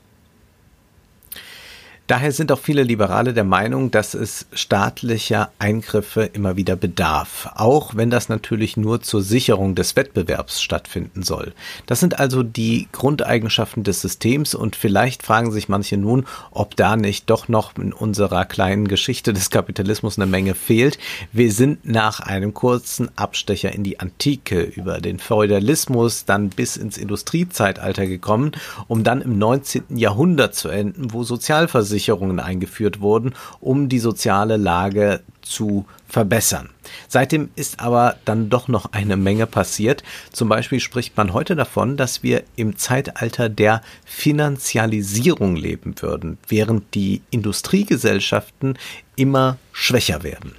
Daher 2.12 2.34
sind 2.34 2.52
auch 2.52 2.60
viele 2.60 2.84
Liberale 2.84 3.34
der 3.34 3.46
Meinung, 3.46 3.90
dass 3.90 4.14
es 4.16 4.46
staatlicher 4.52 5.50
Eingriffe 5.60 6.24
immer 6.24 6.58
wieder 6.58 6.76
bedarf, 6.76 7.50
auch 7.56 7.96
wenn 7.96 8.10
das 8.10 8.28
natürlich 8.28 8.76
nur 8.76 9.02
zur 9.02 9.22
Sicherung 9.22 9.76
des 9.76 9.96
Wettbewerbs 9.96 10.62
stattfinden 10.62 11.24
soll. 11.24 11.54
Das 11.86 12.02
sind 12.02 12.20
also 12.20 12.44
die 12.44 12.90
Grundeigenschaften 12.92 13.86
des 13.86 14.02
Systems 14.02 14.56
und 14.56 14.76
vielleicht 14.76 15.24
fragen 15.24 15.54
sich 15.54 15.70
manche 15.70 15.96
nun, 15.96 16.26
ob 16.52 16.76
da 16.76 16.98
nicht 16.98 17.30
doch 17.30 17.48
noch 17.48 17.78
in 17.78 17.94
unserer 17.94 18.44
kleinen 18.44 18.90
Geschichte 18.90 19.32
des 19.32 19.50
Kapitalismus 19.50 20.20
eine 20.20 20.30
Menge 20.30 20.54
fehlt. 20.54 20.98
Wir 21.32 21.54
sind 21.54 21.86
nach 21.86 22.20
einem 22.20 22.54
kurzen 22.54 23.10
Abstecher 23.18 23.72
in 23.72 23.86
die 23.86 24.02
Antike 24.02 24.64
über 24.64 25.00
den 25.00 25.18
Feudalismus 25.18 26.26
dann 26.26 26.50
bis 26.50 26.76
ins 26.76 26.98
Industriezeitalter 26.98 28.06
gekommen, 28.06 28.52
um 28.90 29.06
dann 29.06 29.22
im 29.22 29.38
19. 29.38 29.96
Jahrhundert 29.96 30.56
zu 30.56 30.68
enden, 30.68 31.14
wo 31.14 31.24
Sozialversicherungen 31.24 32.01
Sicherungen 32.02 32.40
eingeführt 32.40 33.00
wurden, 33.00 33.34
um 33.60 33.88
die 33.88 34.00
soziale 34.00 34.58
Lage 34.58 35.22
zu 35.44 35.86
verbessern. 36.08 36.70
Seitdem 37.08 37.50
ist 37.56 37.80
aber 37.80 38.16
dann 38.26 38.50
doch 38.50 38.68
noch 38.68 38.92
eine 38.92 39.18
Menge 39.18 39.46
passiert. 39.46 40.04
Zum 40.32 40.50
Beispiel 40.50 40.80
spricht 40.80 41.16
man 41.16 41.34
heute 41.34 41.56
davon, 41.56 41.96
dass 41.98 42.24
wir 42.24 42.44
im 42.56 42.76
Zeitalter 42.76 43.50
der 43.50 43.82
Finanzialisierung 44.04 45.56
leben 45.56 45.94
würden, 46.00 46.38
während 46.48 46.96
die 46.96 47.22
Industriegesellschaften 47.30 48.78
immer 49.16 49.58
schwächer 49.72 50.24
werden. 50.24 50.56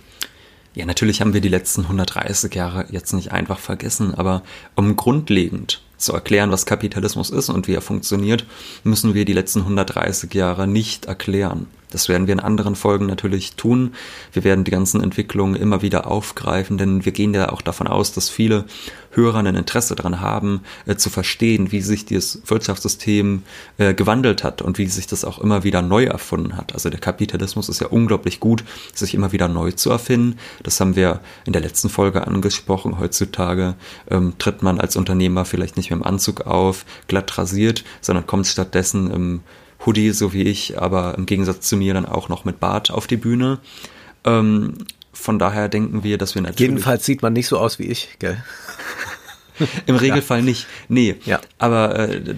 Ja, 0.74 0.86
natürlich 0.86 1.20
haben 1.20 1.34
wir 1.34 1.42
die 1.42 1.48
letzten 1.48 1.82
130 1.82 2.54
Jahre 2.54 2.86
jetzt 2.90 3.12
nicht 3.12 3.32
einfach 3.32 3.58
vergessen, 3.58 4.14
aber 4.14 4.42
um 4.74 4.96
grundlegend 4.96 5.82
zu 6.02 6.12
erklären, 6.12 6.50
was 6.50 6.66
Kapitalismus 6.66 7.30
ist 7.30 7.48
und 7.48 7.68
wie 7.68 7.74
er 7.74 7.82
funktioniert, 7.82 8.44
müssen 8.84 9.14
wir 9.14 9.24
die 9.24 9.32
letzten 9.32 9.60
130 9.60 10.32
Jahre 10.34 10.66
nicht 10.66 11.06
erklären. 11.06 11.66
Das 11.92 12.08
werden 12.08 12.26
wir 12.26 12.32
in 12.32 12.40
anderen 12.40 12.74
Folgen 12.74 13.06
natürlich 13.06 13.54
tun. 13.54 13.94
Wir 14.32 14.44
werden 14.44 14.64
die 14.64 14.70
ganzen 14.70 15.02
Entwicklungen 15.02 15.54
immer 15.54 15.82
wieder 15.82 16.06
aufgreifen, 16.06 16.78
denn 16.78 17.04
wir 17.04 17.12
gehen 17.12 17.34
ja 17.34 17.52
auch 17.52 17.60
davon 17.60 17.86
aus, 17.86 18.12
dass 18.12 18.30
viele 18.30 18.64
Hörer 19.14 19.40
ein 19.40 19.54
Interesse 19.56 19.94
daran 19.94 20.20
haben, 20.20 20.62
äh, 20.86 20.96
zu 20.96 21.10
verstehen, 21.10 21.70
wie 21.70 21.82
sich 21.82 22.06
dieses 22.06 22.40
Wirtschaftssystem 22.46 23.42
äh, 23.76 23.92
gewandelt 23.92 24.42
hat 24.42 24.62
und 24.62 24.78
wie 24.78 24.86
sich 24.86 25.06
das 25.06 25.26
auch 25.26 25.38
immer 25.38 25.64
wieder 25.64 25.82
neu 25.82 26.04
erfunden 26.04 26.56
hat. 26.56 26.72
Also 26.72 26.88
der 26.88 26.98
Kapitalismus 26.98 27.68
ist 27.68 27.82
ja 27.82 27.88
unglaublich 27.88 28.40
gut, 28.40 28.64
sich 28.94 29.14
immer 29.14 29.32
wieder 29.32 29.48
neu 29.48 29.72
zu 29.72 29.90
erfinden. 29.90 30.38
Das 30.62 30.80
haben 30.80 30.96
wir 30.96 31.20
in 31.44 31.52
der 31.52 31.60
letzten 31.60 31.90
Folge 31.90 32.26
angesprochen. 32.26 32.98
Heutzutage 32.98 33.74
ähm, 34.10 34.32
tritt 34.38 34.62
man 34.62 34.80
als 34.80 34.96
Unternehmer 34.96 35.44
vielleicht 35.44 35.76
nicht 35.76 35.90
mehr 35.92 35.98
im 35.98 36.02
Anzug 36.02 36.42
auf, 36.42 36.84
glatt 37.08 37.36
rasiert, 37.38 37.84
sondern 38.00 38.26
kommt 38.26 38.46
stattdessen 38.46 39.10
im 39.10 39.40
Hoodie, 39.84 40.10
so 40.10 40.32
wie 40.32 40.42
ich, 40.42 40.80
aber 40.80 41.16
im 41.16 41.26
Gegensatz 41.26 41.68
zu 41.68 41.76
mir 41.76 41.94
dann 41.94 42.06
auch 42.06 42.28
noch 42.28 42.44
mit 42.44 42.60
Bart 42.60 42.90
auf 42.90 43.06
die 43.06 43.16
Bühne. 43.16 43.58
Ähm, 44.24 44.74
von 45.12 45.38
daher 45.38 45.68
denken 45.68 46.04
wir, 46.04 46.18
dass 46.18 46.34
wir 46.34 46.42
natürlich. 46.42 46.60
Jedenfalls 46.60 47.04
sieht 47.04 47.22
man 47.22 47.32
nicht 47.32 47.48
so 47.48 47.58
aus 47.58 47.78
wie 47.78 47.84
ich, 47.84 48.16
gell? 48.18 48.42
Im 49.86 49.96
Regelfall 49.96 50.38
ja. 50.38 50.44
nicht. 50.44 50.66
Nee. 50.88 51.16
Ja. 51.24 51.40
Aber 51.58 51.98
äh, 51.98 52.36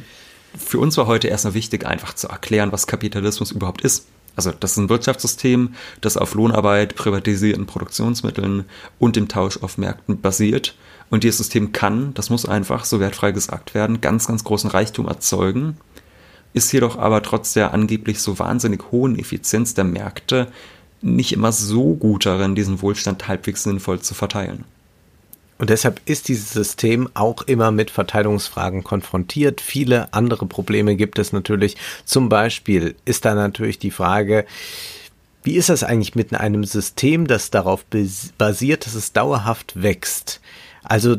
für 0.56 0.78
uns 0.78 0.96
war 0.96 1.06
heute 1.06 1.28
erstmal 1.28 1.54
wichtig, 1.54 1.86
einfach 1.86 2.14
zu 2.14 2.28
erklären, 2.28 2.72
was 2.72 2.86
Kapitalismus 2.86 3.52
überhaupt 3.52 3.82
ist. 3.82 4.06
Also 4.36 4.50
das 4.50 4.72
ist 4.72 4.78
ein 4.78 4.88
Wirtschaftssystem, 4.88 5.74
das 6.00 6.16
auf 6.16 6.34
Lohnarbeit, 6.34 6.96
privatisierten 6.96 7.66
Produktionsmitteln 7.66 8.64
und 8.98 9.16
dem 9.16 9.28
Tausch 9.28 9.62
auf 9.62 9.78
Märkten 9.78 10.20
basiert. 10.20 10.74
Und 11.10 11.24
dieses 11.24 11.38
System 11.38 11.72
kann, 11.72 12.14
das 12.14 12.30
muss 12.30 12.46
einfach, 12.46 12.84
so 12.84 13.00
wertfrei 13.00 13.32
gesagt 13.32 13.74
werden, 13.74 14.00
ganz, 14.00 14.26
ganz 14.26 14.44
großen 14.44 14.70
Reichtum 14.70 15.06
erzeugen 15.06 15.76
ist 16.54 16.72
jedoch 16.72 16.96
aber 16.96 17.20
trotz 17.22 17.52
der 17.52 17.74
angeblich 17.74 18.20
so 18.20 18.38
wahnsinnig 18.38 18.92
hohen 18.92 19.18
Effizienz 19.18 19.74
der 19.74 19.84
Märkte 19.84 20.46
nicht 21.02 21.32
immer 21.32 21.52
so 21.52 21.94
gut 21.94 22.24
darin, 22.24 22.54
diesen 22.54 22.80
Wohlstand 22.80 23.28
halbwegs 23.28 23.64
sinnvoll 23.64 24.00
zu 24.00 24.14
verteilen. 24.14 24.64
Und 25.58 25.70
deshalb 25.70 26.00
ist 26.06 26.28
dieses 26.28 26.52
System 26.52 27.10
auch 27.14 27.42
immer 27.42 27.70
mit 27.70 27.90
Verteidigungsfragen 27.90 28.82
konfrontiert. 28.82 29.60
Viele 29.60 30.12
andere 30.14 30.46
Probleme 30.46 30.96
gibt 30.96 31.18
es 31.18 31.32
natürlich. 31.32 31.76
Zum 32.04 32.28
Beispiel 32.28 32.96
ist 33.04 33.24
da 33.24 33.34
natürlich 33.34 33.78
die 33.78 33.90
Frage, 33.90 34.46
wie 35.42 35.56
ist 35.56 35.68
das 35.68 35.84
eigentlich 35.84 36.14
mit 36.14 36.32
einem 36.34 36.64
System, 36.64 37.26
das 37.26 37.50
darauf 37.50 37.84
basiert, 38.38 38.86
dass 38.86 38.94
es 38.94 39.12
dauerhaft 39.12 39.82
wächst? 39.82 40.40
Also 40.84 41.16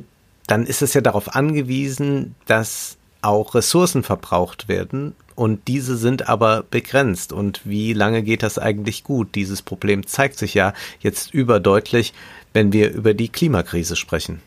dann 0.47 0.65
ist 0.65 0.82
es 0.82 0.93
ja 0.93 1.01
darauf 1.01 1.36
angewiesen, 1.36 2.36
dass 2.45 2.97
auch 3.21 3.56
Ressourcen 3.56 4.04
verbraucht 4.04 4.67
werden 4.67 5.15
und 5.36 5.67
diese 5.67 5.97
sind 5.97 6.30
aber 6.30 6.63
begrenzt. 6.63 7.34
Und 7.34 7.62
wie 7.65 7.93
lange 7.93 8.23
geht 8.23 8.41
das 8.41 8.58
eigentlich 8.58 9.04
gut? 9.04 9.36
Dieses 9.36 9.62
Problem 9.62 10.08
zeigt 10.08 10.38
sich 10.38 10.54
ja 10.54 10.73
jetzt 11.01 11.34
überdeutlich, 11.34 12.13
wenn 12.54 12.71
wir 12.71 12.93
über 12.93 13.13
die 13.13 13.30
Klimakrise 13.30 13.95
sprechen. 13.95 14.41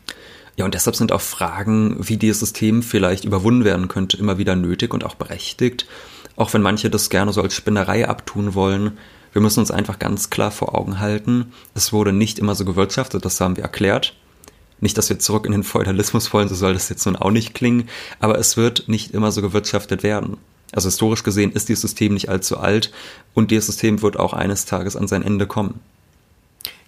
Ja, 0.57 0.65
und 0.65 0.73
deshalb 0.73 0.95
sind 0.95 1.11
auch 1.11 1.21
Fragen, 1.21 1.95
wie 1.99 2.17
dieses 2.17 2.39
System 2.39 2.83
vielleicht 2.83 3.23
überwunden 3.23 3.63
werden 3.63 3.87
könnte, 3.87 4.17
immer 4.17 4.37
wieder 4.37 4.55
nötig 4.55 4.93
und 4.93 5.05
auch 5.05 5.15
berechtigt. 5.15 5.85
Auch 6.35 6.53
wenn 6.53 6.61
manche 6.61 6.89
das 6.89 7.09
gerne 7.09 7.31
so 7.31 7.41
als 7.41 7.53
Spinnerei 7.53 8.07
abtun 8.07 8.55
wollen. 8.55 8.97
Wir 9.31 9.41
müssen 9.41 9.59
uns 9.59 9.71
einfach 9.71 9.99
ganz 9.99 10.31
klar 10.31 10.49
vor 10.49 10.75
Augen 10.75 10.99
halten, 10.99 11.53
es 11.75 11.93
wurde 11.93 12.11
nicht 12.11 12.39
immer 12.39 12.55
so 12.55 12.65
gewirtschaftet, 12.65 13.23
das 13.23 13.39
haben 13.39 13.57
wir 13.57 13.63
erklärt. 13.63 14.15
Nicht, 14.81 14.97
dass 14.97 15.09
wir 15.09 15.19
zurück 15.19 15.45
in 15.45 15.51
den 15.51 15.63
Feudalismus 15.63 16.31
wollen, 16.33 16.47
so 16.47 16.55
soll 16.55 16.73
das 16.73 16.89
jetzt 16.89 17.05
nun 17.05 17.15
auch 17.15 17.31
nicht 17.31 17.53
klingen, 17.53 17.89
aber 18.19 18.37
es 18.37 18.57
wird 18.57 18.87
nicht 18.87 19.13
immer 19.13 19.31
so 19.31 19.41
gewirtschaftet 19.41 20.03
werden. 20.03 20.37
Also 20.71 20.87
historisch 20.87 21.23
gesehen 21.23 21.51
ist 21.51 21.69
dieses 21.69 21.81
System 21.81 22.13
nicht 22.13 22.29
allzu 22.29 22.57
alt 22.57 22.91
und 23.33 23.51
dieses 23.51 23.65
System 23.65 24.01
wird 24.01 24.17
auch 24.17 24.33
eines 24.33 24.65
Tages 24.65 24.95
an 24.95 25.07
sein 25.07 25.23
Ende 25.23 25.47
kommen. 25.47 25.79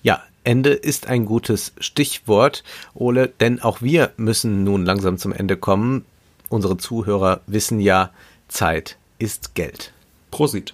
Ja, 0.03 0.21
Ende 0.43 0.71
ist 0.71 1.07
ein 1.07 1.25
gutes 1.25 1.73
Stichwort, 1.79 2.63
Ole, 2.93 3.27
denn 3.27 3.61
auch 3.61 3.81
wir 3.81 4.11
müssen 4.17 4.63
nun 4.63 4.85
langsam 4.85 5.17
zum 5.17 5.33
Ende 5.33 5.57
kommen. 5.57 6.05
Unsere 6.49 6.77
Zuhörer 6.77 7.41
wissen 7.47 7.79
ja, 7.79 8.11
Zeit 8.47 8.97
ist 9.19 9.55
Geld. 9.55 9.93
Prosit. 10.31 10.73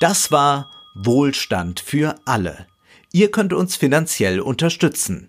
Das 0.00 0.30
war 0.30 0.70
Wohlstand 0.94 1.80
für 1.80 2.16
alle. 2.24 2.66
Ihr 3.12 3.30
könnt 3.30 3.52
uns 3.52 3.76
finanziell 3.76 4.40
unterstützen 4.40 5.28